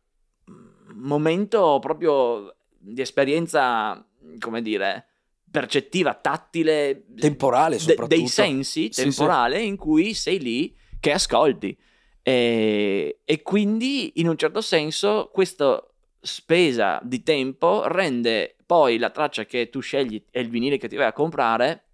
[0.94, 4.04] momento proprio di esperienza,
[4.40, 5.06] come dire,
[5.52, 8.08] percettiva, tattile, temporale soprattutto.
[8.08, 9.68] De- dei sensi, temporale, sì, sì.
[9.68, 11.76] in cui sei lì che ascolti.
[12.22, 15.84] E, e, quindi, in un certo senso, questa
[16.20, 20.96] spesa di tempo rende poi la traccia che tu scegli e il vinile che ti
[20.96, 21.84] vai a comprare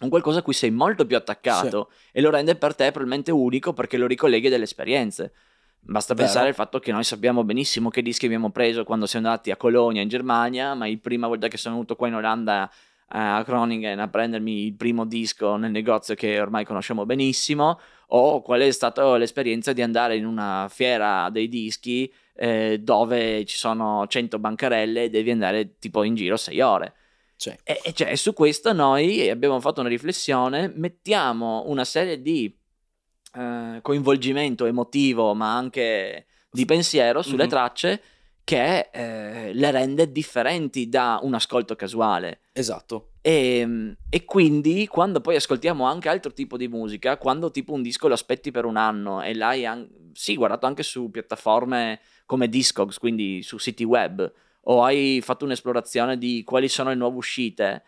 [0.00, 2.08] un qualcosa a cui sei molto più attaccato sì.
[2.12, 5.32] e lo rende per te probabilmente unico perché lo ricolleghi delle esperienze.
[5.82, 6.26] Basta Vero.
[6.26, 9.56] pensare al fatto che noi sappiamo benissimo che dischi abbiamo preso quando siamo andati a
[9.56, 12.70] Colonia in Germania, ma la prima volta che sono venuto qua in Olanda
[13.12, 18.60] a Groningen a prendermi il primo disco nel negozio che ormai conosciamo benissimo, o qual
[18.60, 24.38] è stata l'esperienza di andare in una fiera dei dischi eh, dove ci sono 100
[24.38, 26.94] bancarelle e devi andare tipo in giro 6 ore.
[27.36, 27.50] Sì.
[27.64, 32.54] E, e cioè, su questo noi abbiamo fatto una riflessione, mettiamo una serie di
[33.34, 37.48] eh, coinvolgimento emotivo, ma anche di pensiero sulle mm-hmm.
[37.48, 38.02] tracce
[38.50, 42.40] che eh, le rende differenti da un ascolto casuale.
[42.52, 43.12] Esatto.
[43.20, 47.80] E, ehm, e, quindi quando poi ascoltiamo anche altro tipo di musica, quando tipo un
[47.80, 52.48] disco lo aspetti per un anno e l'hai an- sì, guardato anche su piattaforme come
[52.48, 54.32] Discogs, quindi su siti web,
[54.62, 57.84] o hai fatto un'esplorazione di quali sono le nuove uscite,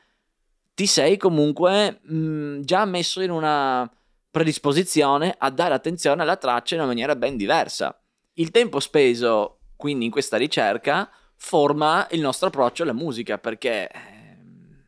[0.74, 3.90] ti sei comunque mh, mm, già messo in una
[4.30, 8.00] predisposizione a dare attenzione alla traccia in una maniera ben diversa.
[8.34, 14.84] Il tempo speso quindi in questa ricerca forma il nostro approccio alla musica perché ehm,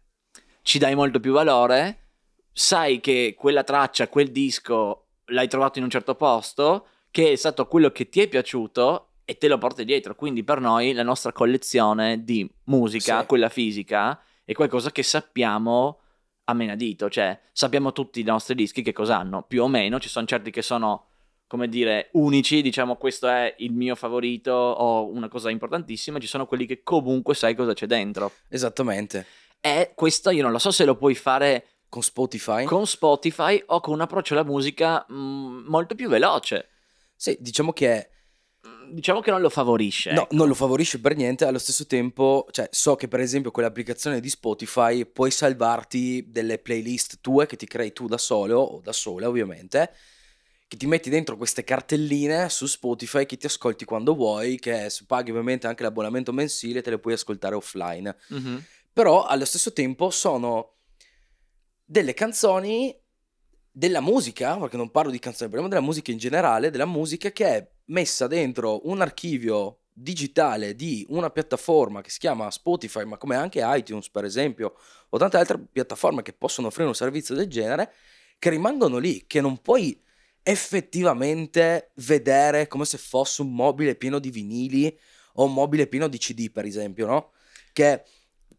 [0.62, 2.11] ci dai molto più valore,
[2.52, 7.66] sai che quella traccia, quel disco l'hai trovato in un certo posto, che è stato
[7.66, 10.14] quello che ti è piaciuto e te lo porti dietro.
[10.14, 13.26] Quindi per noi la nostra collezione di musica, sì.
[13.26, 16.02] quella fisica, è qualcosa che sappiamo
[16.44, 20.09] a menadito, cioè sappiamo tutti i nostri dischi che cosa hanno, più o meno, ci
[20.09, 21.09] sono certi che sono
[21.55, 26.47] come dire, unici, diciamo questo è il mio favorito o una cosa importantissima, ci sono
[26.47, 28.33] quelli che comunque sai cosa c'è dentro.
[28.49, 29.25] Esattamente.
[29.61, 32.64] E questo io non lo so se lo puoi fare con Spotify.
[32.64, 36.71] Con Spotify o con un approccio alla musica mh, mm, molto più veloce.
[37.14, 38.09] Sì, diciamo che
[38.67, 40.11] mm, diciamo che non lo favorisce.
[40.11, 40.35] No, ecco.
[40.35, 44.29] non lo favorisce per niente, allo stesso tempo, cioè, so che per esempio quell'applicazione di
[44.29, 49.29] Spotify puoi salvarti delle playlist tue che ti crei tu da solo o da sola,
[49.29, 49.93] ovviamente,
[50.66, 55.31] che ti metti dentro queste cartelline su Spotify che ti ascolti quando vuoi, che paghi
[55.31, 58.16] ovviamente anche l'abbonamento mensile te le puoi ascoltare offline.
[58.33, 58.57] Mm-hmm.
[58.92, 60.74] Però allo stesso tempo sono
[61.85, 62.96] delle canzoni
[63.70, 67.46] della musica, perché non parlo di canzoni, parliamo della musica in generale, della musica che
[67.46, 73.37] è messa dentro un archivio digitale di una piattaforma che si chiama Spotify, ma come
[73.37, 74.74] anche iTunes per esempio,
[75.09, 77.92] o tante altre piattaforme che possono offrire un servizio del genere,
[78.38, 80.00] che rimangono lì, che non puoi
[80.44, 84.96] effettivamente vedere come se fosse un mobile pieno di vinili
[85.35, 87.30] o un mobile pieno di CD, per esempio, no?
[87.72, 88.04] Che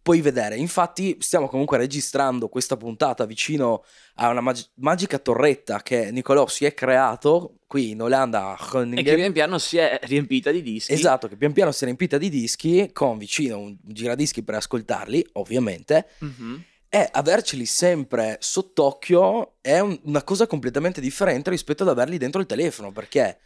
[0.02, 0.58] puoi vedere.
[0.58, 3.84] Infatti, stiamo comunque registrando questa puntata vicino
[4.16, 8.58] a una mag- magica torretta che Nicolò si è creato qui in Olanda a
[9.00, 10.94] E che pian piano si è riempita di dischi.
[10.94, 15.28] Esatto, che pian piano si è riempita di dischi con vicino un giradischi per ascoltarli,
[15.34, 16.08] ovviamente.
[16.24, 16.56] Mm-hmm
[16.96, 22.48] e averceli sempre sott'occhio è un, una cosa completamente differente rispetto ad averli dentro il
[22.48, 23.40] telefono, perché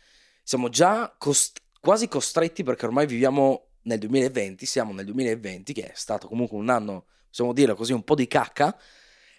[0.44, 5.92] siamo già cost- quasi costretti, perché ormai viviamo nel 2020, siamo nel 2020 che è
[5.96, 8.78] stato comunque un anno, possiamo dire così, un po' di cacca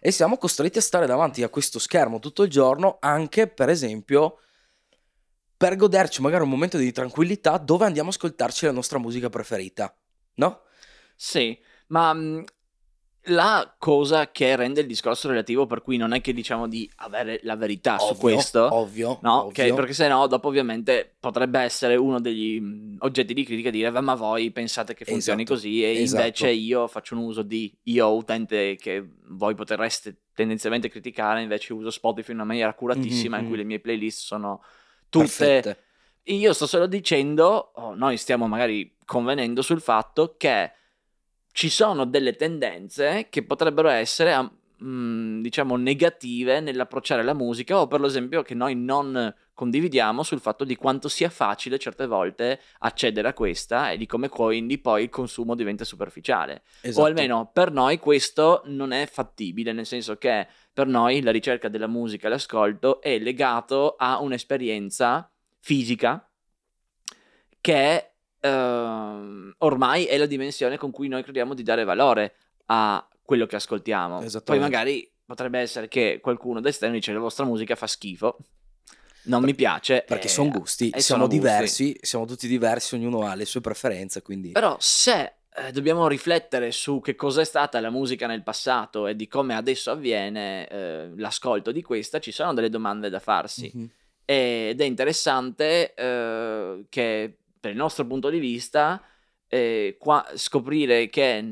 [0.01, 4.38] e siamo costretti a stare davanti a questo schermo tutto il giorno anche per esempio
[5.57, 9.96] per goderci magari un momento di tranquillità dove andiamo a ascoltarci la nostra musica preferita,
[10.35, 10.62] no?
[11.14, 11.57] Sì,
[11.88, 12.44] ma mh,
[13.24, 17.40] la cosa che rende il discorso relativo per cui non è che diciamo di avere
[17.42, 19.44] la verità ovvio, su questo, ovvio, no?
[19.44, 19.64] ovvio.
[19.66, 24.00] Ok, perché se no dopo ovviamente potrebbe essere uno degli oggetti di critica dire "Va,
[24.00, 26.20] ma voi pensate che funzioni Esatto, così e esatto.
[26.22, 31.90] invece io faccio un uso di io utente che voi potreste tendenzialmente criticare, invece uso
[31.90, 34.62] Spotify in una maniera accuratissima Mhm, in cui le mie playlist sono
[35.11, 35.83] tutte Perfette.
[36.24, 40.72] io sto solo dicendo, o noi stiamo magari convenendo sul fatto che
[41.52, 48.02] ci sono delle tendenze che potrebbero essere, mh, diciamo, negative nell'approcciare la musica, o per
[48.04, 53.34] esempio che noi non condividiamo sul fatto di quanto sia facile certe volte accedere a
[53.34, 56.62] questa e di come quindi poi il consumo diventa superficiale.
[56.80, 57.04] Esatto.
[57.04, 61.68] O almeno per noi questo non è fattibile, nel senso che per noi la ricerca
[61.68, 66.26] della musica e l'ascolto è legato a un'esperienza fisica
[67.60, 68.10] che
[68.40, 72.35] ehm, ormai è la dimensione con cui noi crediamo di dare valore
[72.66, 74.24] a quello che ascoltiamo.
[74.44, 78.38] Poi magari potrebbe essere che qualcuno d'esterno dice la vostra musica fa schifo,
[79.22, 80.05] non mi piace.
[80.07, 81.38] Perché e- sono gusti, e siamo sono gusti.
[81.38, 86.70] diversi, siamo tutti diversi, ognuno ha le sue preferenze, quindi Però se eh, dobbiamo riflettere
[86.72, 91.72] su che cos'è stata la musica nel passato e di come adesso avviene eh, l'ascolto
[91.72, 93.70] di questa, ci sono delle domande da farsi.
[93.74, 93.90] Mhm.
[94.24, 99.03] Ed è interessante eh, che per il nostro punto di vista
[99.46, 101.44] eh, qua- scoprire che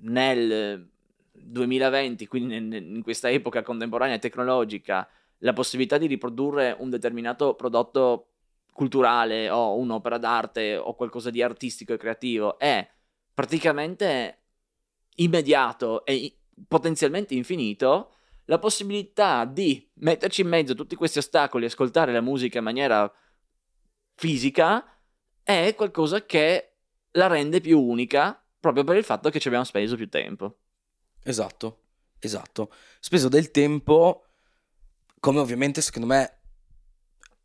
[0.00, 0.88] nel
[1.32, 8.28] 2020, quindi nel- in questa epoca contemporanea tecnologica, la possibilità di riprodurre un determinato prodotto
[8.72, 12.88] culturale o un'opera d'arte o qualcosa di artistico e creativo è
[13.32, 14.38] praticamente
[15.16, 18.12] immediato e potenzialmente infinito,
[18.46, 23.12] la possibilità di metterci in mezzo tutti questi ostacoli e ascoltare la musica in maniera
[24.14, 24.95] fisica
[25.46, 26.78] è qualcosa che
[27.12, 30.58] la rende più unica proprio per il fatto che ci abbiamo speso più tempo.
[31.22, 31.82] Esatto,
[32.18, 32.72] esatto.
[32.98, 34.24] Speso del tempo,
[35.20, 36.40] come ovviamente secondo me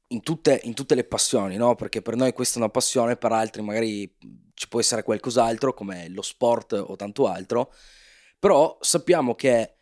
[0.07, 1.75] in tutte, in tutte le passioni, no?
[1.75, 4.17] Perché per noi questa è una passione, per altri magari
[4.55, 7.71] ci può essere qualcos'altro come lo sport o tanto altro,
[8.39, 9.75] però sappiamo che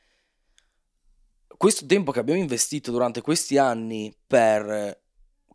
[1.55, 5.07] questo tempo che abbiamo investito durante questi anni per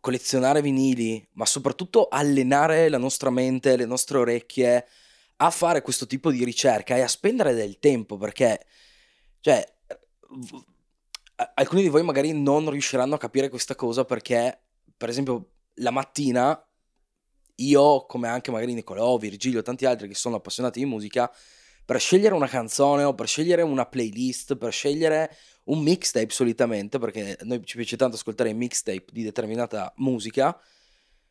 [0.05, 4.85] collezionare vinili, ma soprattutto allenare la nostra mente, le nostre orecchie
[5.37, 8.67] a fare questo tipo di ricerca e a spendere del tempo perché,
[9.39, 9.65] cioè,
[11.55, 14.65] alcuni di voi magari non riusciranno a capire questa cosa perché,
[14.95, 16.55] per esempio, la mattina
[17.55, 21.33] io, come anche magari Nicolò, Virgilio tanti altri che sono appassionati di musica,
[21.85, 27.37] per scegliere una canzone o per scegliere una playlist, per scegliere un mixtape solitamente, perché
[27.43, 30.59] noi ci piace tanto ascoltare i mixtape di determinata musica,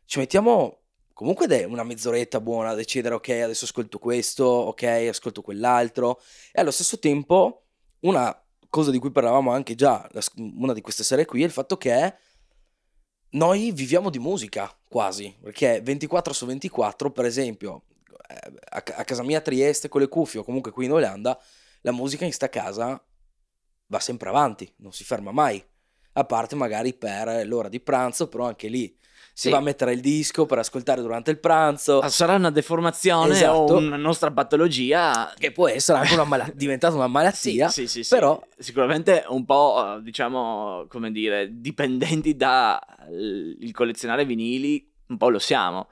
[0.06, 6.20] ci mettiamo comunque una mezz'oretta buona a decidere ok, adesso ascolto questo, ok, ascolto quell'altro,
[6.52, 7.62] e allo stesso tempo
[8.00, 8.36] una
[8.68, 12.14] cosa di cui parlavamo anche già una di queste serie qui è il fatto che
[13.30, 17.84] noi viviamo di musica quasi, perché 24 su 24, per esempio,
[18.70, 21.38] a, ca- a casa mia a Trieste con le cuffie o comunque qui in Olanda,
[21.82, 23.02] la musica in sta casa
[23.86, 25.62] va sempre avanti, non si ferma mai.
[26.16, 28.96] A parte magari per l'ora di pranzo, però anche lì
[29.36, 29.50] si Sì.
[29.50, 33.74] va a mettere il disco per ascoltare durante il pranzo, Ah, Sarà una deformazione Esatto.
[33.74, 37.68] o una nostra patologia che può essere anche una mala- diventata una malattia.
[37.68, 42.78] Sì, sì, sì, però- sicuramente un po', eh, diciamo, come dire, dipendenti dal
[43.72, 45.88] collezionare vinili, un po' lo siamo.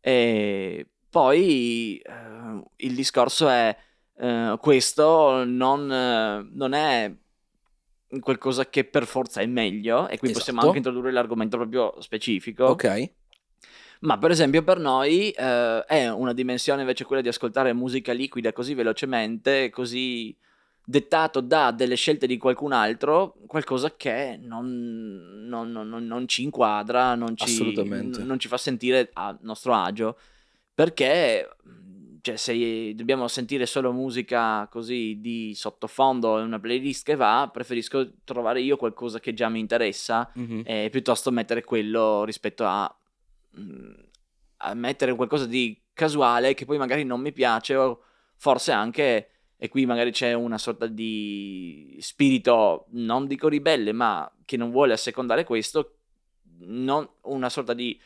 [0.00, 3.76] E poi eh, il discorso è
[4.16, 7.12] eh, questo non, eh, non è
[8.18, 10.66] qualcosa che per forza è meglio e qui possiamo Esatto.
[10.74, 12.64] anche introdurre l'argomento proprio specifico.
[12.64, 13.10] Ok,
[14.00, 18.52] Ma per esempio per noi eh, è una dimensione invece quella di ascoltare musica liquida
[18.54, 20.34] così velocemente, così
[20.84, 27.14] dettato da delle scelte di qualcun altro, qualcosa che non, non- non- non- ci inquadra,
[27.14, 27.62] non ci,
[28.24, 30.16] non ci fa sentire a nostro agio,
[30.74, 31.48] perché
[32.22, 38.12] cioè, se dobbiamo sentire solo musica così di sottofondo e una playlist che va, preferisco
[38.24, 42.88] trovare io qualcosa che già mi interessa mhm, e piuttosto mettere quello rispetto a,
[43.58, 43.92] mm,
[44.58, 48.04] a mettere qualcosa di casuale che poi magari non mi piace o
[48.36, 54.56] forse anche, e qui magari c'è una sorta di spirito, non dico ribelle, ma che
[54.56, 55.98] non vuole assecondare questo,
[56.58, 57.98] non una sorta di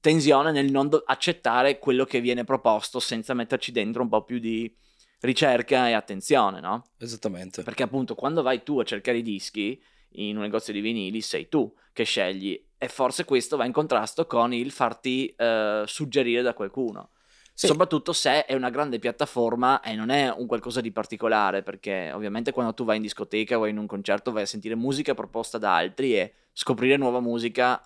[0.00, 4.74] tensione nel non accettare quello che viene proposto senza metterci dentro un po' più di
[5.20, 6.84] ricerca e attenzione, no?
[6.98, 7.62] Esattamente.
[7.62, 9.80] Perché appunto quando vai tu a cercare i dischi
[10.12, 14.26] in un negozio di vinili sei tu che scegli e forse questo va in contrasto
[14.26, 17.10] con il farti eh, suggerire da qualcuno.
[17.52, 17.66] Sì.
[17.66, 22.52] Soprattutto se è una grande piattaforma e non è un qualcosa di particolare, perché ovviamente
[22.52, 25.74] quando tu vai in discoteca o in un concerto vai a sentire musica proposta da
[25.74, 27.82] altri e scoprire nuova musica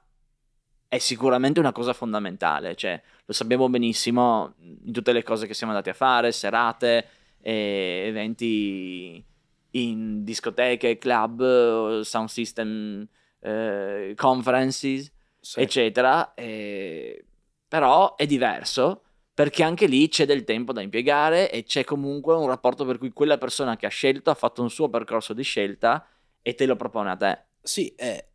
[0.93, 5.72] è sicuramente una cosa fondamentale, cioè lo sappiamo benissimo in tutte le cose che siamo
[5.72, 7.09] andati a fare, serate,
[7.40, 9.24] eventi
[9.70, 13.09] in discoteche, club, sound system,
[13.40, 15.61] eh, conferences, Sì.
[15.62, 16.34] eccetera.
[16.34, 17.24] E...
[17.66, 22.49] Però è diverso perché anche lì c'è del tempo da impiegare e c'è comunque un
[22.49, 26.07] rapporto per cui quella persona che ha scelto ha fatto un suo percorso di scelta
[26.43, 27.45] e te lo propone a te.
[27.62, 28.26] Sì, è...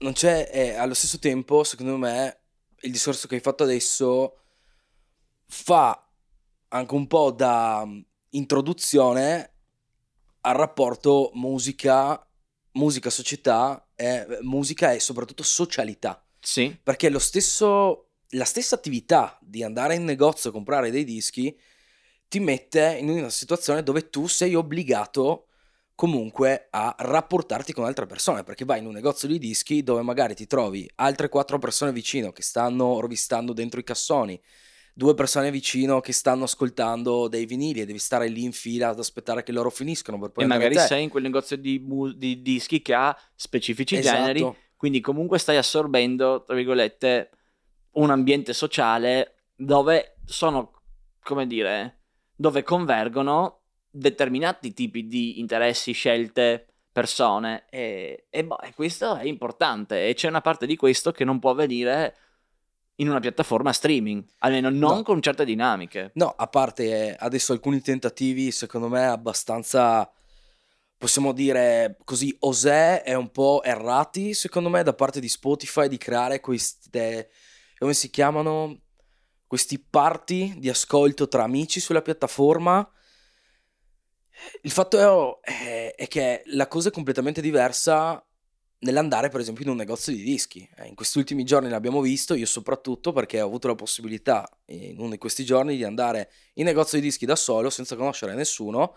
[0.00, 0.48] Non c'è...
[0.48, 2.40] è, allo stesso tempo, secondo me,
[2.82, 4.36] il discorso che hai fatto adesso
[5.46, 6.08] fa
[6.68, 9.52] anche un po' da mm, introduzione
[10.42, 12.26] al rapporto musica,
[12.72, 16.24] musica società, e, musica e soprattutto socialità.
[16.38, 21.54] Sì, Perché lo stesso, la stessa attività di andare in negozio a comprare dei dischi
[22.28, 25.48] ti mette in una situazione dove tu sei obbligato
[26.00, 30.34] comunque a rapportarti con altre persone, perché vai in un negozio di dischi dove magari
[30.34, 34.40] ti trovi altre quattro persone vicino che stanno rovistando dentro i cassoni,
[34.94, 38.98] due persone vicino che stanno ascoltando dei vinili e devi stare lì in fila ad
[38.98, 42.40] aspettare che loro finiscano per poi e magari sei in quel negozio di, mu- di
[42.40, 44.16] dischi che ha specifici Esatto.
[44.16, 47.28] generi, quindi comunque stai assorbendo, tra virgolette,
[47.96, 50.80] un ambiente sociale dove sono,
[51.22, 53.59] come dire, dove convergono
[53.90, 60.28] determinati tipi di interessi, scelte, persone e, e boh, e questo è importante e c'è
[60.28, 62.16] una parte di questo che non può avvenire
[62.96, 65.02] in una piattaforma streaming, almeno non No.
[65.02, 66.10] con certe dinamiche.
[66.14, 70.10] No, a parte eh, adesso alcuni tentativi, secondo me, abbastanza,
[70.98, 75.96] possiamo dire così, osè e un po' errati, secondo me, da parte di Spotify di
[75.96, 77.30] creare queste,
[77.78, 78.80] come si chiamano,
[79.46, 82.86] questi party di ascolto tra amici sulla piattaforma.
[84.62, 88.24] Il fatto è, è- è che la cosa è completamente diversa
[88.80, 90.68] nell'andare, per esempio, in un negozio di dischi.
[90.76, 94.98] Eh, in questi ultimi giorni l'abbiamo visto, io soprattutto perché ho avuto la possibilità in
[94.98, 98.96] uno di questi giorni di andare in negozio di dischi da solo, senza conoscere nessuno,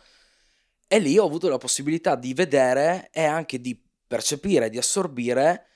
[0.87, 5.67] e lì ho avuto la possibilità di vedere e anche di percepire, di assorbire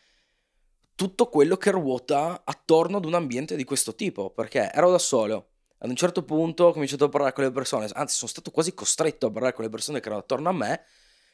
[0.96, 5.52] tutto quello che ruota attorno ad un ambiente di questo tipo, perché ero da solo.
[5.80, 8.74] Ad un certo punto ho cominciato a parlare con le persone, anzi sono stato quasi
[8.74, 10.84] costretto a parlare con le persone che erano attorno a me,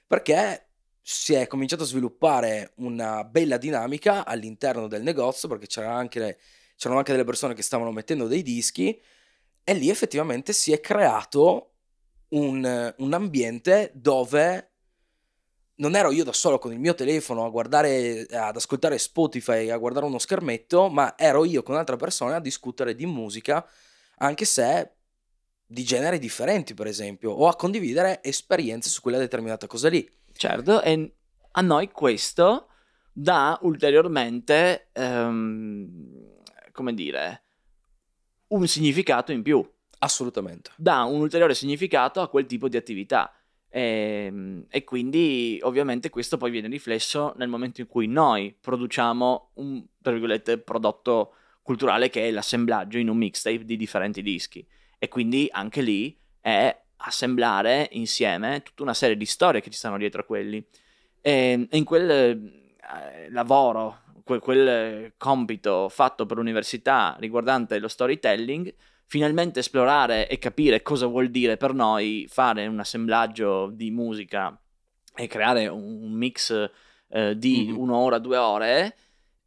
[0.05, 0.67] perché
[1.01, 6.39] si è cominciato a sviluppare una bella dinamica all'interno del negozio, perché c'erano anche,
[6.75, 9.01] c'erano anche delle persone che stavano mettendo dei dischi,
[9.63, 11.75] e lì effettivamente si è creato
[12.29, 14.71] un, un ambiente dove
[15.75, 19.77] non ero io da solo con il mio telefono a guardare, ad ascoltare Spotify, a
[19.77, 23.65] guardare uno schermetto, ma ero io con altre persone a discutere di musica,
[24.23, 24.91] anche se
[25.65, 30.09] di generi differenti, per esempio, o a condividere esperienze su quella determinata cosa lì.
[30.31, 31.15] Certo, e
[31.51, 32.69] a noi questo
[33.11, 37.43] dà ulteriormente, ehm, come dire,
[38.47, 39.67] un significato in più,
[39.99, 40.71] Assolutamente.
[40.77, 43.33] dà un ulteriore significato a quel tipo di attività.
[43.69, 49.83] E, e quindi ovviamente questo poi viene riflesso nel momento in cui noi produciamo un,
[49.99, 51.33] tra virgolette, prodotto
[51.63, 54.63] culturale che è l'assemblaggio in un mixtape di differenti dischi.
[54.99, 59.97] E quindi anche lì è assemblare insieme tutta una serie di storie che ci stanno
[59.97, 60.63] dietro a quelli.
[61.21, 68.73] E, in quel eh, lavoro, quel, quel compito fatto per l'università riguardante lo storytelling,
[69.05, 74.57] finalmente esplorare e capire cosa vuol dire per noi fare un assemblaggio di musica
[75.15, 76.69] e creare un mix
[77.09, 77.77] eh, di Mhm.
[77.77, 78.97] un'ora, due ore.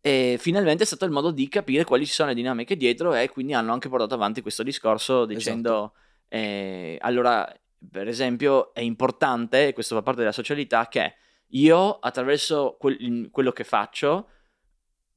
[0.06, 3.28] E finalmente è stato il modo di capire quali ci sono le dinamiche dietro e
[3.28, 5.94] quindi hanno anche portato avanti questo discorso dicendo
[6.28, 7.52] eh, allora
[7.90, 11.14] per esempio è importante, e questo fa parte della socialità, che
[11.48, 14.28] io attraverso quel- quello che faccio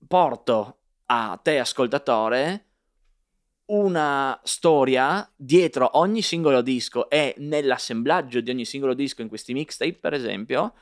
[0.08, 2.66] porto a te ascoltatore
[3.66, 10.00] una storia dietro ogni singolo disco e nell'assemblaggio di ogni singolo disco in questi mixtape,
[10.00, 10.74] per esempio,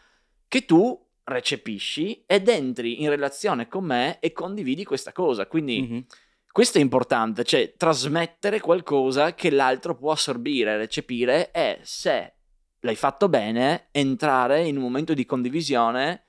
[0.48, 0.98] che tu
[1.28, 5.46] recepisci ed entri in relazione con me e condividi questa cosa.
[5.46, 6.06] Quindi Mhm.
[6.52, 12.34] questo è importante, cioè trasmettere qualcosa che l'altro può assorbire, recepire e se
[12.82, 16.24] l'hai fatto bene, entrare in un momento di condivisione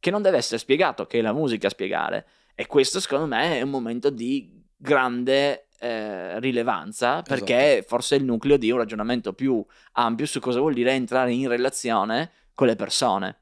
[0.00, 2.26] che non deve essere spiegato, che è la musica a spiegare.
[2.54, 7.88] E questo secondo me è un momento di grande eh, rilevanza perché Esatto.
[7.88, 11.48] forse è il nucleo di un ragionamento più ampio su cosa vuol dire entrare in
[11.48, 13.38] relazione con le persone.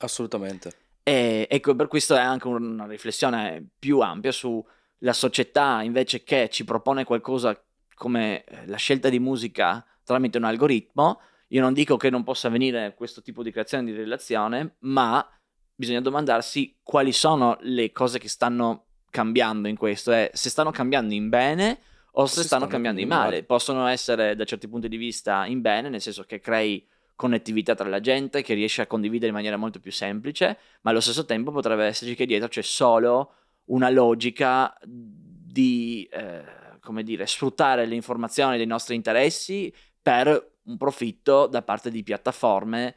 [0.00, 0.72] Assolutamente.
[1.02, 6.48] E ecco, per questo è anche un- una riflessione più ampia sulla società invece che
[6.50, 7.58] ci propone qualcosa
[7.94, 11.20] come eh, la scelta di musica tramite un algoritmo.
[11.48, 15.26] Io non dico che non possa avvenire questo tipo di creazione di relazione, ma
[15.74, 21.12] bisogna domandarsi quali sono le cose che stanno cambiando in questo, e se stanno cambiando
[21.14, 21.80] in bene
[22.12, 23.30] o se, Se stanno stanno cambiando in cambiando in male.
[23.30, 23.42] male.
[23.44, 26.86] Possono essere da certi punti di vista in bene, nel senso che crei
[27.20, 31.00] connettività tra la gente, che riesci a condividere in maniera molto più semplice, ma allo
[31.00, 33.34] stesso tempo potrebbe esserci che dietro c'è solo
[33.66, 36.42] una logica di, eh,
[36.80, 42.94] come dire, sfruttare le informazioni dei nostri interessi per un profitto da parte di piattaforme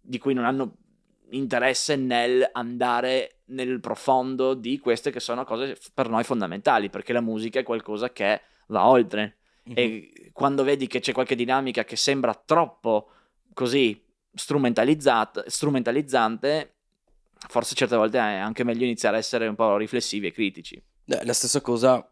[0.00, 0.76] di cui non hanno
[1.30, 7.20] interesse nel andare nel profondo di queste che sono cose per noi fondamentali, perché la
[7.20, 9.38] musica è qualcosa che va oltre.
[9.64, 9.72] Mhm.
[9.74, 13.10] E quando vedi che c'è qualche dinamica che sembra troppo
[13.56, 14.04] così
[14.34, 16.74] strumentalizzante,
[17.48, 20.74] forse certe volte è anche meglio iniziare a essere un po' riflessivi e critici.
[20.74, 22.06] Eh, La stessa cosa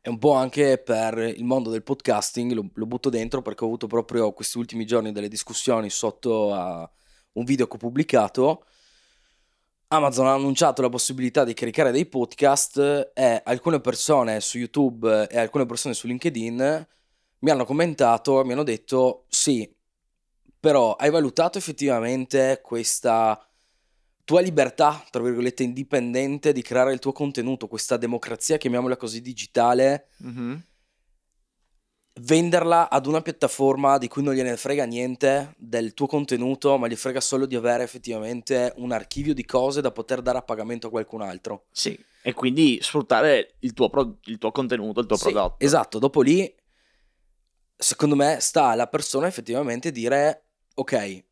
[0.00, 3.66] è un po' anche per il mondo del podcasting, lo, lo butto dentro perché ho
[3.66, 6.88] avuto proprio questi ultimi giorni delle discussioni sotto a
[7.32, 8.66] un video che ho pubblicato.
[9.88, 15.38] Amazon ha annunciato la possibilità di caricare dei podcast e alcune persone su YouTube e
[15.38, 16.86] alcune persone su LinkedIn
[17.40, 19.72] mi hanno commentato mi hanno detto sì,
[20.60, 23.40] però hai valutato effettivamente questa
[24.24, 30.08] tua libertà, tra virgolette, indipendente di creare il tuo contenuto, questa democrazia, chiamiamola così, digitale,
[32.20, 36.96] venderla ad una piattaforma di cui non gliene frega niente del tuo contenuto, ma gli
[36.96, 40.90] frega solo di avere effettivamente un archivio di cose da poter dare a pagamento a
[40.90, 41.66] qualcun altro.
[41.70, 45.64] Sì, e quindi sfruttare il tuo, pro- il tuo contenuto, il tuo Sì, prodotto.
[45.64, 46.52] Esatto, dopo lì,
[47.76, 50.47] secondo me, sta alla persona effettivamente dire,
[50.78, 51.24] ok,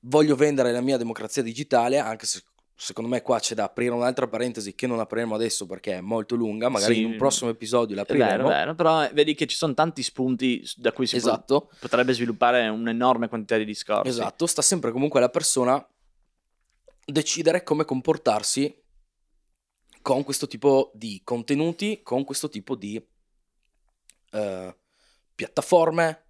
[0.00, 2.42] voglio vendere la mia democrazia digitale, anche se
[2.74, 6.34] secondo me qua c'è da aprire un'altra parentesi che non apriremo adesso perché è molto
[6.34, 7.00] lunga, magari Sì.
[7.02, 8.48] in un prossimo episodio È vero, l'apriremo.
[8.48, 12.14] è vero, però eh, vedi che ci sono tanti spunti da cui si Esatto, potrebbe
[12.14, 14.08] sviluppare un'enorme quantità di discorsi.
[14.08, 15.86] esatto, sta sempre comunque alla persona
[17.04, 18.74] decidere come comportarsi
[20.00, 23.02] con questo tipo di contenuti, con questo tipo di
[24.32, 24.76] eh,
[25.34, 26.24] piattaforme,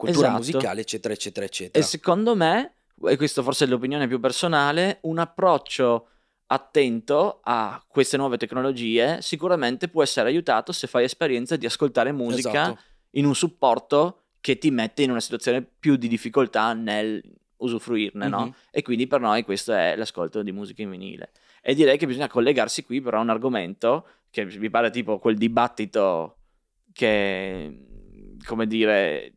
[0.00, 0.42] cultura Esatto.
[0.42, 1.84] musicale, eccetera, eccetera, E eccetera.
[1.84, 2.74] secondo me,
[3.04, 6.06] e questo forse è l'opinione più personale, un approccio
[6.46, 12.62] attento a queste nuove tecnologie sicuramente può essere aiutato se fai esperienza di ascoltare musica
[12.62, 12.80] Esatto.
[13.10, 17.22] in un supporto che ti mette in una situazione più di difficoltà nel
[17.58, 18.46] usufruirne, no?
[18.46, 18.54] Mhm.
[18.70, 21.30] E quindi per noi questo è l'ascolto di musica in vinile.
[21.62, 25.36] E direi che bisogna collegarsi qui però a un argomento che mi pare tipo quel
[25.36, 26.38] dibattito
[26.92, 29.34] che, come dire,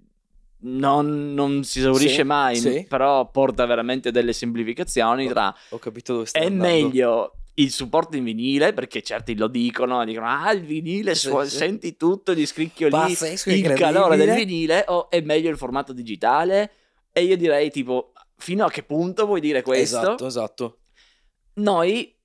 [0.63, 2.85] non, non si esaurisce Sì, mai, sì.
[2.87, 6.67] però porta veramente delle semplificazioni tra Ho capito dove stai è andando.
[6.67, 11.43] meglio il supporto in vinile perché certi lo dicono, dicono ah il vinile, Sì, su-
[11.43, 16.71] senti tutto, gli scricchioli, Pazzesco, il calore del vinile o è meglio il formato digitale
[17.11, 19.99] e io direi tipo fino a che punto vuoi dire questo?
[19.99, 20.77] Esatto, esatto.
[21.55, 22.15] Noi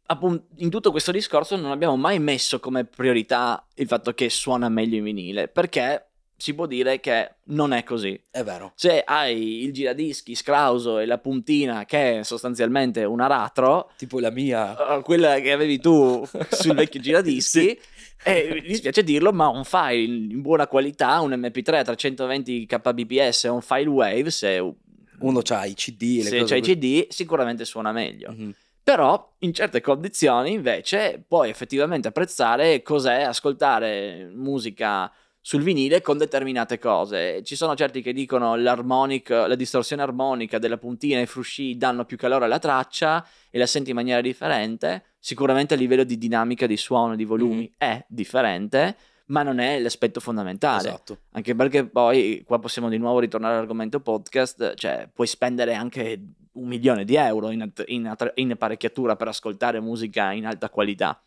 [0.56, 4.96] in tutto questo discorso non abbiamo mai messo come priorità il fatto che suona meglio
[4.96, 6.07] in vinile perché
[6.38, 8.18] si può dire che non è così.
[8.30, 8.72] È vero.
[8.76, 14.30] Se hai il giradischi scrauso e la puntina che è sostanzialmente un aratro, Tipo la
[14.30, 14.76] mia.
[14.96, 17.60] Uh, quella che avevi tu sul vecchio giradischi.
[17.60, 17.78] Sì.
[18.22, 23.44] E mi dispiace dirlo, ma un file in buona qualità, un MP3 a 320 kbps
[23.44, 24.74] un file wave, se,
[25.20, 26.76] Uno c'ha i CD, se c'hai così.
[26.76, 28.30] CD, sicuramente suona meglio.
[28.30, 28.54] Mhm.
[28.84, 35.12] Però in certe condizioni invece puoi effettivamente apprezzare cos'è ascoltare musica
[35.48, 37.42] sul vinile con determinate cose.
[37.42, 42.04] Ci sono certi che dicono l'armonic, la distorsione armonica della puntina e i frusci danno
[42.04, 45.04] più calore alla traccia e la senti in maniera differente.
[45.18, 47.70] Sicuramente a livello di dinamica di suono, di volumi Mhm.
[47.78, 48.94] è differente,
[49.28, 50.88] ma non è l'aspetto fondamentale.
[50.88, 51.18] Esatto.
[51.30, 56.68] Anche perché poi qua possiamo di nuovo ritornare all'argomento podcast, cioè puoi spendere anche un
[56.68, 61.18] milione di euro in, in in apparecchiatura per ascoltare musica in alta qualità,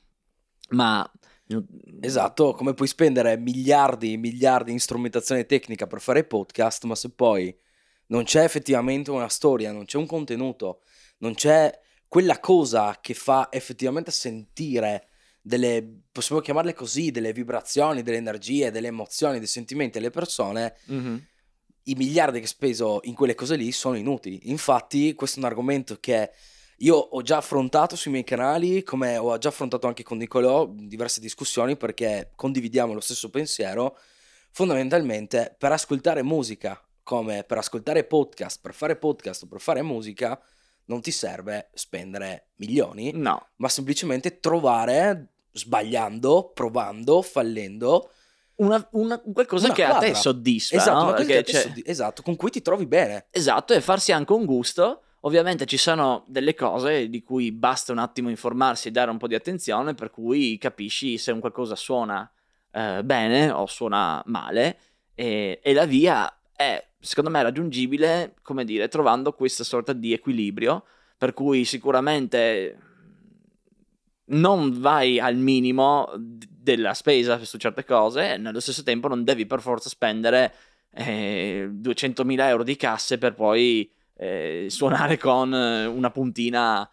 [0.69, 1.11] ma...
[2.01, 7.09] Esatto, come puoi spendere miliardi e miliardi in strumentazione tecnica per fare podcast, ma se
[7.11, 7.55] poi
[8.07, 10.81] non c'è effettivamente una storia, non c'è un contenuto,
[11.19, 11.71] non c'è
[12.07, 15.07] quella cosa che fa effettivamente sentire
[15.41, 21.25] delle, possiamo chiamarle così, delle vibrazioni, delle energie, delle emozioni, dei sentimenti alle persone, Mhm.
[21.83, 24.49] i miliardi che speso in quelle cose lì sono inutili.
[24.49, 26.31] Infatti, questo è un argomento che
[26.82, 31.19] io ho già affrontato sui miei canali, come ho già affrontato anche con Nicolò, diverse
[31.19, 33.97] discussioni perché condividiamo lo stesso pensiero.
[34.51, 40.39] Fondamentalmente, per ascoltare musica, come per ascoltare podcast, per fare podcast o per fare musica,
[40.86, 48.11] non ti serve spendere milioni, No, ma semplicemente trovare, sbagliando, provando, fallendo,
[48.55, 50.13] una, una- qualcosa Una che a te quadra.
[50.15, 50.75] soddisfa.
[50.75, 51.13] esatto, no?
[51.13, 53.27] che c'è- adesso- esatto, con cui ti trovi bene.
[53.32, 55.03] Esatto, e farsi anche un gusto.
[55.24, 59.28] Ovviamente ci sono delle cose di cui basta un attimo informarsi e dare un po'
[59.28, 62.30] di attenzione, per cui capisci se un qualcosa suona
[62.72, 64.78] eh, bene o suona male.
[65.13, 70.86] E, e la via è, secondo me, raggiungibile, come dire, trovando questa sorta di equilibrio,
[71.17, 72.80] per cui sicuramente
[74.32, 79.45] non vai al minimo della spesa su certe cose, e nello stesso tempo non devi
[79.45, 80.51] per forza spendere
[80.93, 83.88] eh, 200.000 euro di casse per poi
[84.22, 86.88] eh, suonare con eh, una puntina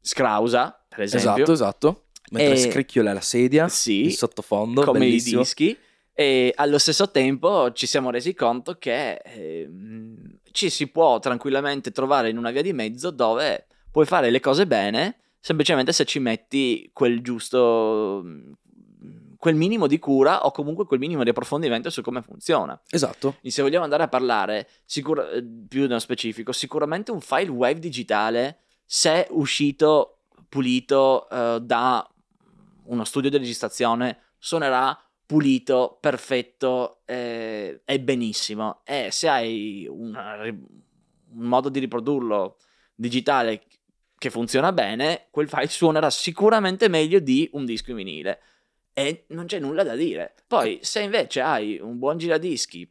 [0.00, 1.32] scrausa, per esempio.
[1.44, 2.02] Esatto, esatto.
[2.30, 5.40] Mentre E- scricchiola la sedia, Sì, sottofondo, come bellissimo.
[5.40, 5.76] i dischi.
[6.14, 12.30] E allo stesso tempo ci siamo resi conto che ehm, ci si può tranquillamente trovare
[12.30, 16.88] in una via di mezzo dove puoi fare le cose bene semplicemente se ci metti
[16.94, 18.24] quel giusto
[19.46, 22.76] quel minimo di cura o comunque quel minimo di approfondimento su come funziona.
[22.90, 23.30] Esatto.
[23.30, 27.78] Quindi se vogliamo andare a parlare sicur- eh, più nello specifico, sicuramente un file wave
[27.78, 32.04] digitale, se uscito pulito eh, da
[32.86, 38.80] uno studio di registrazione, suonerà pulito, perfetto eh, e benissimo.
[38.84, 42.56] E se hai una ri- un modo di riprodurlo
[42.96, 43.62] digitale
[44.18, 48.40] che funziona bene, quel file suonerà sicuramente meglio di un disco in vinile.
[48.98, 50.34] E non c'è nulla da dire.
[50.46, 52.90] Poi, se invece hai un buon giradischi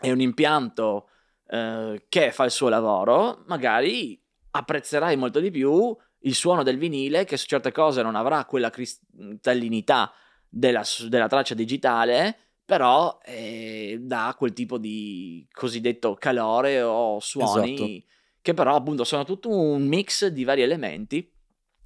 [0.00, 1.08] e un impianto
[1.48, 4.22] eh, che fa il suo lavoro, magari
[4.52, 8.70] apprezzerai molto di più il suono del vinile, che su certe cose non avrà quella
[8.70, 10.12] cristallinità
[10.48, 18.02] della, della traccia digitale, però eh, dà quel tipo di cosiddetto calore o suoni Esatto.
[18.40, 21.28] che però appunto sono tutto un mix di vari elementi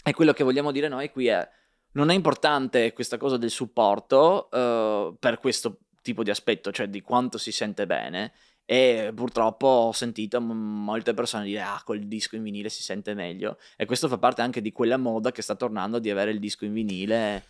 [0.04, 1.48] e quello che vogliamo dire noi qui è
[1.96, 7.00] non è importante questa cosa del supporto eh, per questo tipo di aspetto, cioè di
[7.00, 8.32] quanto si sente bene.
[8.68, 10.52] E purtroppo ho sentito m-
[10.84, 13.58] molte persone dire: Ah, col disco in vinile si sente meglio.
[13.76, 16.64] E questo fa parte anche di quella moda che sta tornando di avere il disco
[16.64, 17.44] in vinile,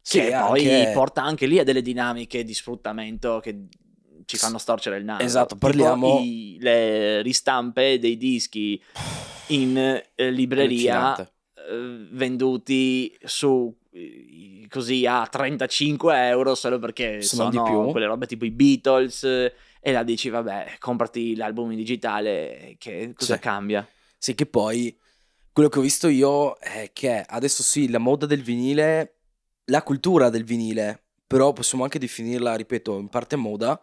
[0.00, 3.66] Sì, che poi anche- porta anche lì a delle dinamiche di sfruttamento che
[4.26, 5.22] ci fanno storcere il naso.
[5.24, 8.80] Esatto, parliamo- i- le ristampe dei dischi
[9.48, 9.76] in
[10.14, 13.74] eh, libreria eh, venduti su
[14.68, 17.90] così a 35 euro solo perché Sono sono, di più.
[17.90, 23.34] quelle robe tipo i Beatles e la dici vabbè comprati l'album in digitale che cosa
[23.34, 23.40] Sì.
[23.40, 23.88] cambia
[24.18, 24.96] Sì, che poi
[25.52, 29.16] quello che ho visto io è che adesso sì, la moda del vinile,
[29.66, 33.80] la cultura del vinile, però possiamo anche definirla, ripeto, in parte moda,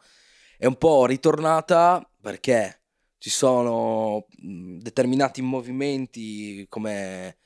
[0.57, 2.81] è un po' ritornata perché
[3.17, 7.37] ci sono determinati movimenti come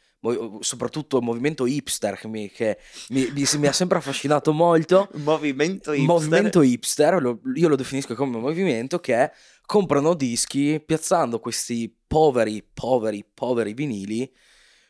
[0.59, 2.77] soprattutto il movimento hipster che mi, che
[3.09, 8.15] mi- mi- mi ha sempre affascinato molto movimento il movimento hipster, lo- io lo definisco
[8.15, 9.31] come un movimento che
[9.65, 14.31] comprano dischi piazzando questi poveri, poveri, poveri vinili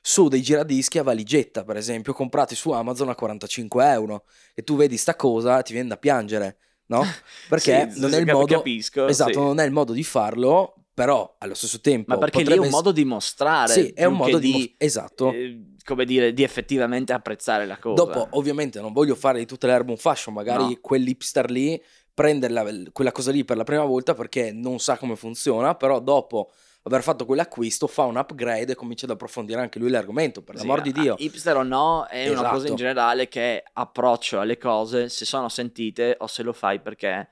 [0.02, 4.26] su dei giradischi a valigetta, per esempio, comprati su Amazon a 45 euro.
[4.54, 6.58] E tu vedi sta cosa e ti viene da piangere,
[6.88, 7.04] no?
[7.48, 8.56] Perché Sì, non è il modo...
[8.56, 9.46] capisco, esatto, sì.
[9.46, 12.12] non è il modo di farlo, però allo stesso tempo...
[12.14, 14.52] ma perché lì è potrebbe un modo di mostrare Sì, è un modo di...
[14.52, 15.32] mos- Esatto.
[15.32, 19.66] eh, come dire di effettivamente apprezzare la cosa Dopo, ovviamente, non voglio fare di tutte
[19.66, 20.78] le erbe un fascio, magari No.
[20.82, 21.82] quell'hipster lì
[22.14, 26.02] prende la- quella cosa lì per la prima volta perché non sa come funziona, però
[26.02, 26.52] dopo
[26.84, 30.68] aver fatto quell'acquisto fa un upgrade e comincia ad approfondire anche lui l'argomento, per Sì,
[30.68, 31.16] l'amor di ah, Dio.
[31.18, 32.72] Hipster o no, è una cosa Esatto.
[32.72, 37.30] in generale che approccio alle cose se sono sentite o se lo fai perché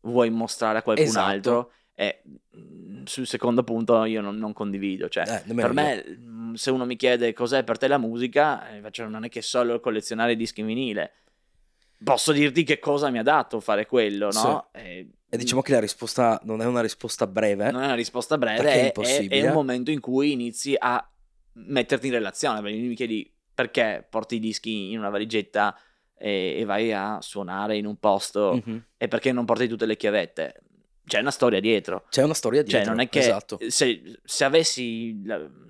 [0.00, 1.26] vuoi mostrare a qualcun Esatto.
[1.28, 1.72] altro.
[1.94, 2.22] E
[2.56, 5.08] mm, sul secondo punto io non, non condivido.
[5.08, 9.08] Cioè, Eh, per me, mm, se uno mi chiede cos'è per te la musica, faccio,
[9.08, 11.12] non è che solo collezionare dischi in vinile.
[12.02, 14.68] Posso dirti che cosa mi ha dato fare quello, no?
[14.72, 17.70] E, E diciamo che la risposta non è una risposta breve.
[17.70, 21.06] non è una risposta breve, è è, è- un momento in cui inizi a
[21.54, 22.60] metterti in relazione.
[22.60, 25.78] Perché mi chiedi perché porti i dischi in una valigetta
[26.16, 28.84] e, e vai a suonare in un posto Mhm.
[28.96, 30.60] e perché non porti tutte le chiavette.
[31.04, 32.04] C'è una storia dietro.
[32.08, 32.84] C'è una storia dietro.
[32.84, 33.58] Cioè, non è che Esatto.
[33.68, 35.20] se, se avessi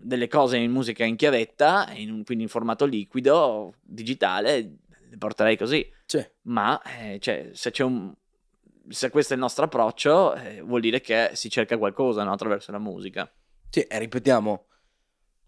[0.01, 4.77] delle cose in musica in chiavetta, in quindi in formato liquido, digitale,
[5.09, 5.91] le porterei così.
[6.07, 6.25] Sì.
[6.43, 8.13] Ma eh, cioè, se c'è un.
[8.89, 12.73] Se questo è il nostro approccio, eh, vuol dire che si cerca qualcosa no, attraverso
[12.73, 13.33] la musica.
[13.71, 14.67] Sì, e ripetiamo,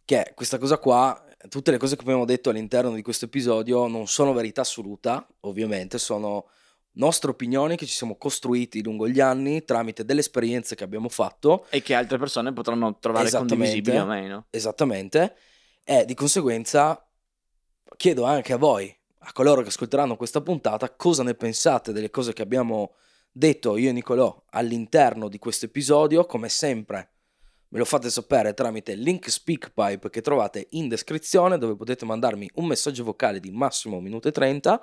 [0.04, 4.06] che questa cosa qua, tutte le cose che abbiamo detto all'interno di questo episodio non
[4.06, 6.46] sono verità assoluta, ovviamente, sono
[6.94, 11.66] nostre opinioni che ci siamo costruiti lungo gli anni tramite delle esperienze che abbiamo fatto.
[11.70, 14.46] E che altre persone potranno trovare condivisibili o meno.
[14.50, 15.36] Esattamente.
[15.84, 17.06] E di conseguenza
[17.96, 22.32] chiedo anche a voi, a coloro che ascolteranno questa puntata, cosa ne pensate delle cose
[22.32, 22.94] che abbiamo
[23.30, 26.24] detto io e Nicolò all'interno di questo episodio.
[26.24, 27.10] Come sempre,
[27.68, 32.48] me lo fate sapere tramite il link SpeakPipe che trovate in descrizione, dove potete mandarmi
[32.54, 34.82] un messaggio vocale di massimo minuto e 30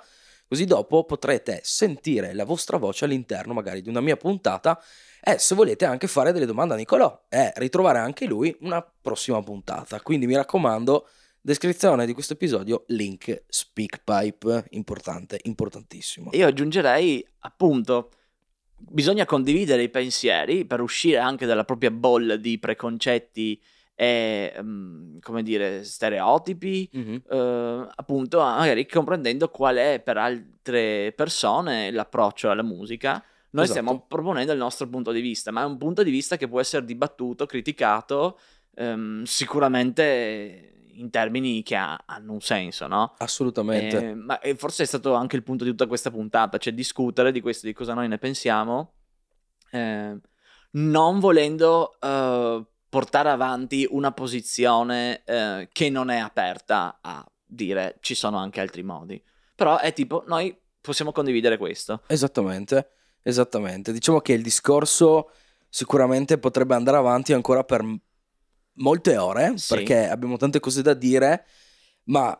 [0.52, 4.78] Così dopo potrete sentire la vostra voce all'interno magari di una mia puntata
[5.18, 9.42] e se volete anche fare delle domande a Nicolò e ritrovare anche lui una prossima
[9.42, 9.98] puntata.
[10.02, 11.08] Quindi mi raccomando,
[11.40, 16.28] descrizione di questo episodio, link SpeakPipe, importante, importantissimo.
[16.34, 18.10] Io aggiungerei appunto
[18.76, 23.58] bisogna condividere i pensieri per uscire anche dalla propria bolla di preconcetti
[23.94, 27.16] e, um, come dire, stereotipi, mm-hmm.
[27.28, 33.22] uh, appunto, magari comprendendo qual è per altre persone l'approccio alla musica.
[33.50, 33.80] Noi esatto.
[33.80, 36.58] stiamo proponendo il nostro punto di vista, ma è un punto di vista che può
[36.58, 38.38] essere dibattuto, criticato,
[38.76, 43.14] um, sicuramente in termini che ha, hanno un senso, no?
[43.18, 44.10] Assolutamente.
[44.10, 47.40] Eh, ma forse è stato anche il punto di tutta questa puntata, cioè discutere di
[47.40, 48.94] questo, di cosa noi ne pensiamo,
[49.70, 50.18] eh,
[50.72, 58.14] non volendo uh, portare avanti una posizione eh, che non è aperta a dire ci
[58.14, 59.18] sono anche altri modi.
[59.54, 62.02] Però è tipo, noi possiamo condividere questo.
[62.06, 62.90] Esattamente,
[63.22, 63.94] esattamente.
[63.94, 65.30] Diciamo che il discorso
[65.70, 67.82] sicuramente potrebbe andare avanti ancora per
[68.74, 69.74] molte ore, sì.
[69.74, 71.46] perché abbiamo tante cose da dire,
[72.04, 72.38] ma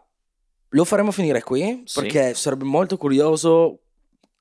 [0.69, 1.99] lo faremo finire qui, sì.
[1.99, 3.85] perché sarebbe molto curioso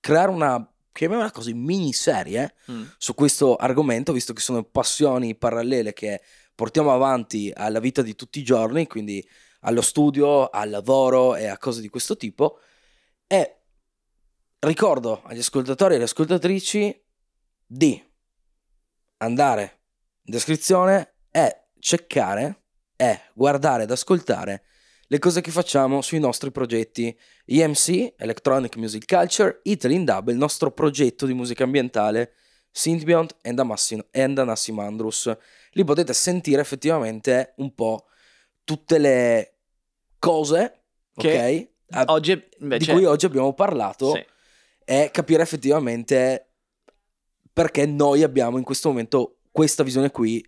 [0.02, 2.84] creare una chiamiamola così, miniserie mm.
[2.98, 6.22] su questo argomento, visto che sono passioni parallele che
[6.54, 9.28] portiamo avanti alla vita di tutti i giorni, quindi
[9.62, 12.60] allo studio, al lavoro e a cose di questo tipo.
[13.28, 13.62] E
[14.60, 17.04] ricordo agli ascoltatori e alle ascoltatrici
[17.66, 18.04] di
[19.18, 19.80] andare
[20.24, 22.64] in descrizione e cercare
[22.96, 24.66] e guardare ed ascoltare
[25.12, 30.38] le cose che facciamo sui nostri progetti EMC, Electronic Music Culture, Italy in Dub, il
[30.38, 32.32] nostro progetto di musica ambientale,
[32.72, 35.36] Synthbeyond and, Amassin- and Anassimandrus.
[35.72, 38.06] Lì potete sentire effettivamente un po'
[38.64, 39.58] tutte le
[40.18, 40.84] cose
[41.14, 42.10] che ok?
[42.10, 42.86] Oggi, invece...
[42.86, 44.26] di cui oggi abbiamo parlato sì.
[44.86, 46.54] e capire effettivamente
[47.52, 50.42] perché noi abbiamo in questo momento questa visione qui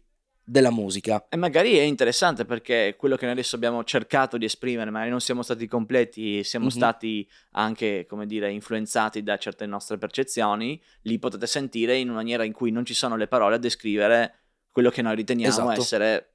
[0.44, 1.26] della musica.
[1.30, 5.22] E magari è interessante perché quello che noi adesso abbiamo cercato di esprimere, magari non
[5.22, 6.76] siamo stati completi, siamo mm-hmm.
[6.76, 12.44] stati anche, come dire, influenzati da certe nostre percezioni, li potete sentire in una maniera
[12.44, 14.36] in cui non ci sono le parole a descrivere
[14.72, 15.82] quello che noi riteniamo esatto.
[15.82, 16.34] essere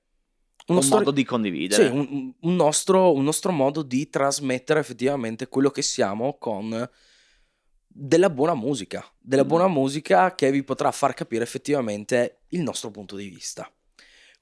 [0.69, 1.87] uno un stor- modo di condividere.
[1.87, 6.89] Sì, un, un, nostro, un nostro modo di trasmettere effettivamente quello che siamo con
[7.87, 9.49] della buona musica, della mm.
[9.49, 13.71] buona musica che vi potrà far capire effettivamente il nostro punto di vista.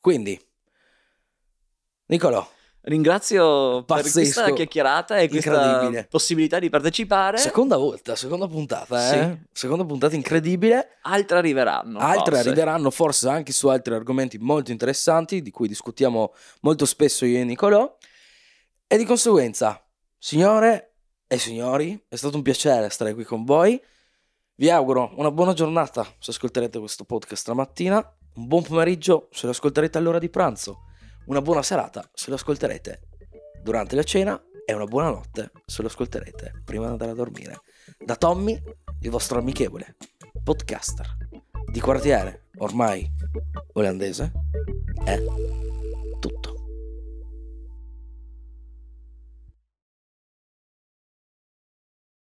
[0.06, 0.40] Quindi,
[2.06, 2.48] Nicolò.
[2.82, 4.12] Ringrazio Pazzesco.
[4.12, 7.38] per questa chiacchierata e questa possibilità di partecipare.
[7.38, 9.30] Seconda volta, seconda puntata, eh?
[9.32, 9.48] Sì.
[9.50, 10.98] Seconda puntata incredibile.
[11.02, 11.98] Altre arriveranno.
[11.98, 12.48] Altre forse.
[12.48, 17.44] arriveranno forse anche su altri argomenti molto interessanti di cui discutiamo molto spesso io e
[17.44, 17.96] Nicolò.
[18.86, 19.84] E di conseguenza,
[20.16, 23.82] signore e signori, è stato un piacere stare qui con voi.
[24.54, 29.46] Vi auguro una buona giornata se ascolterete questo podcast la mattina un buon pomeriggio se
[29.46, 30.84] lo ascolterete all'ora di pranzo,
[31.26, 33.08] una buona serata se lo ascolterete
[33.62, 37.60] durante la cena e una buona notte se lo ascolterete prima di andare a dormire.
[37.98, 38.60] Da Tommy,
[39.00, 39.96] il vostro amichevole
[40.42, 41.16] podcaster
[41.70, 43.08] di quartiere, ormai
[43.72, 44.32] olandese,
[45.04, 45.20] è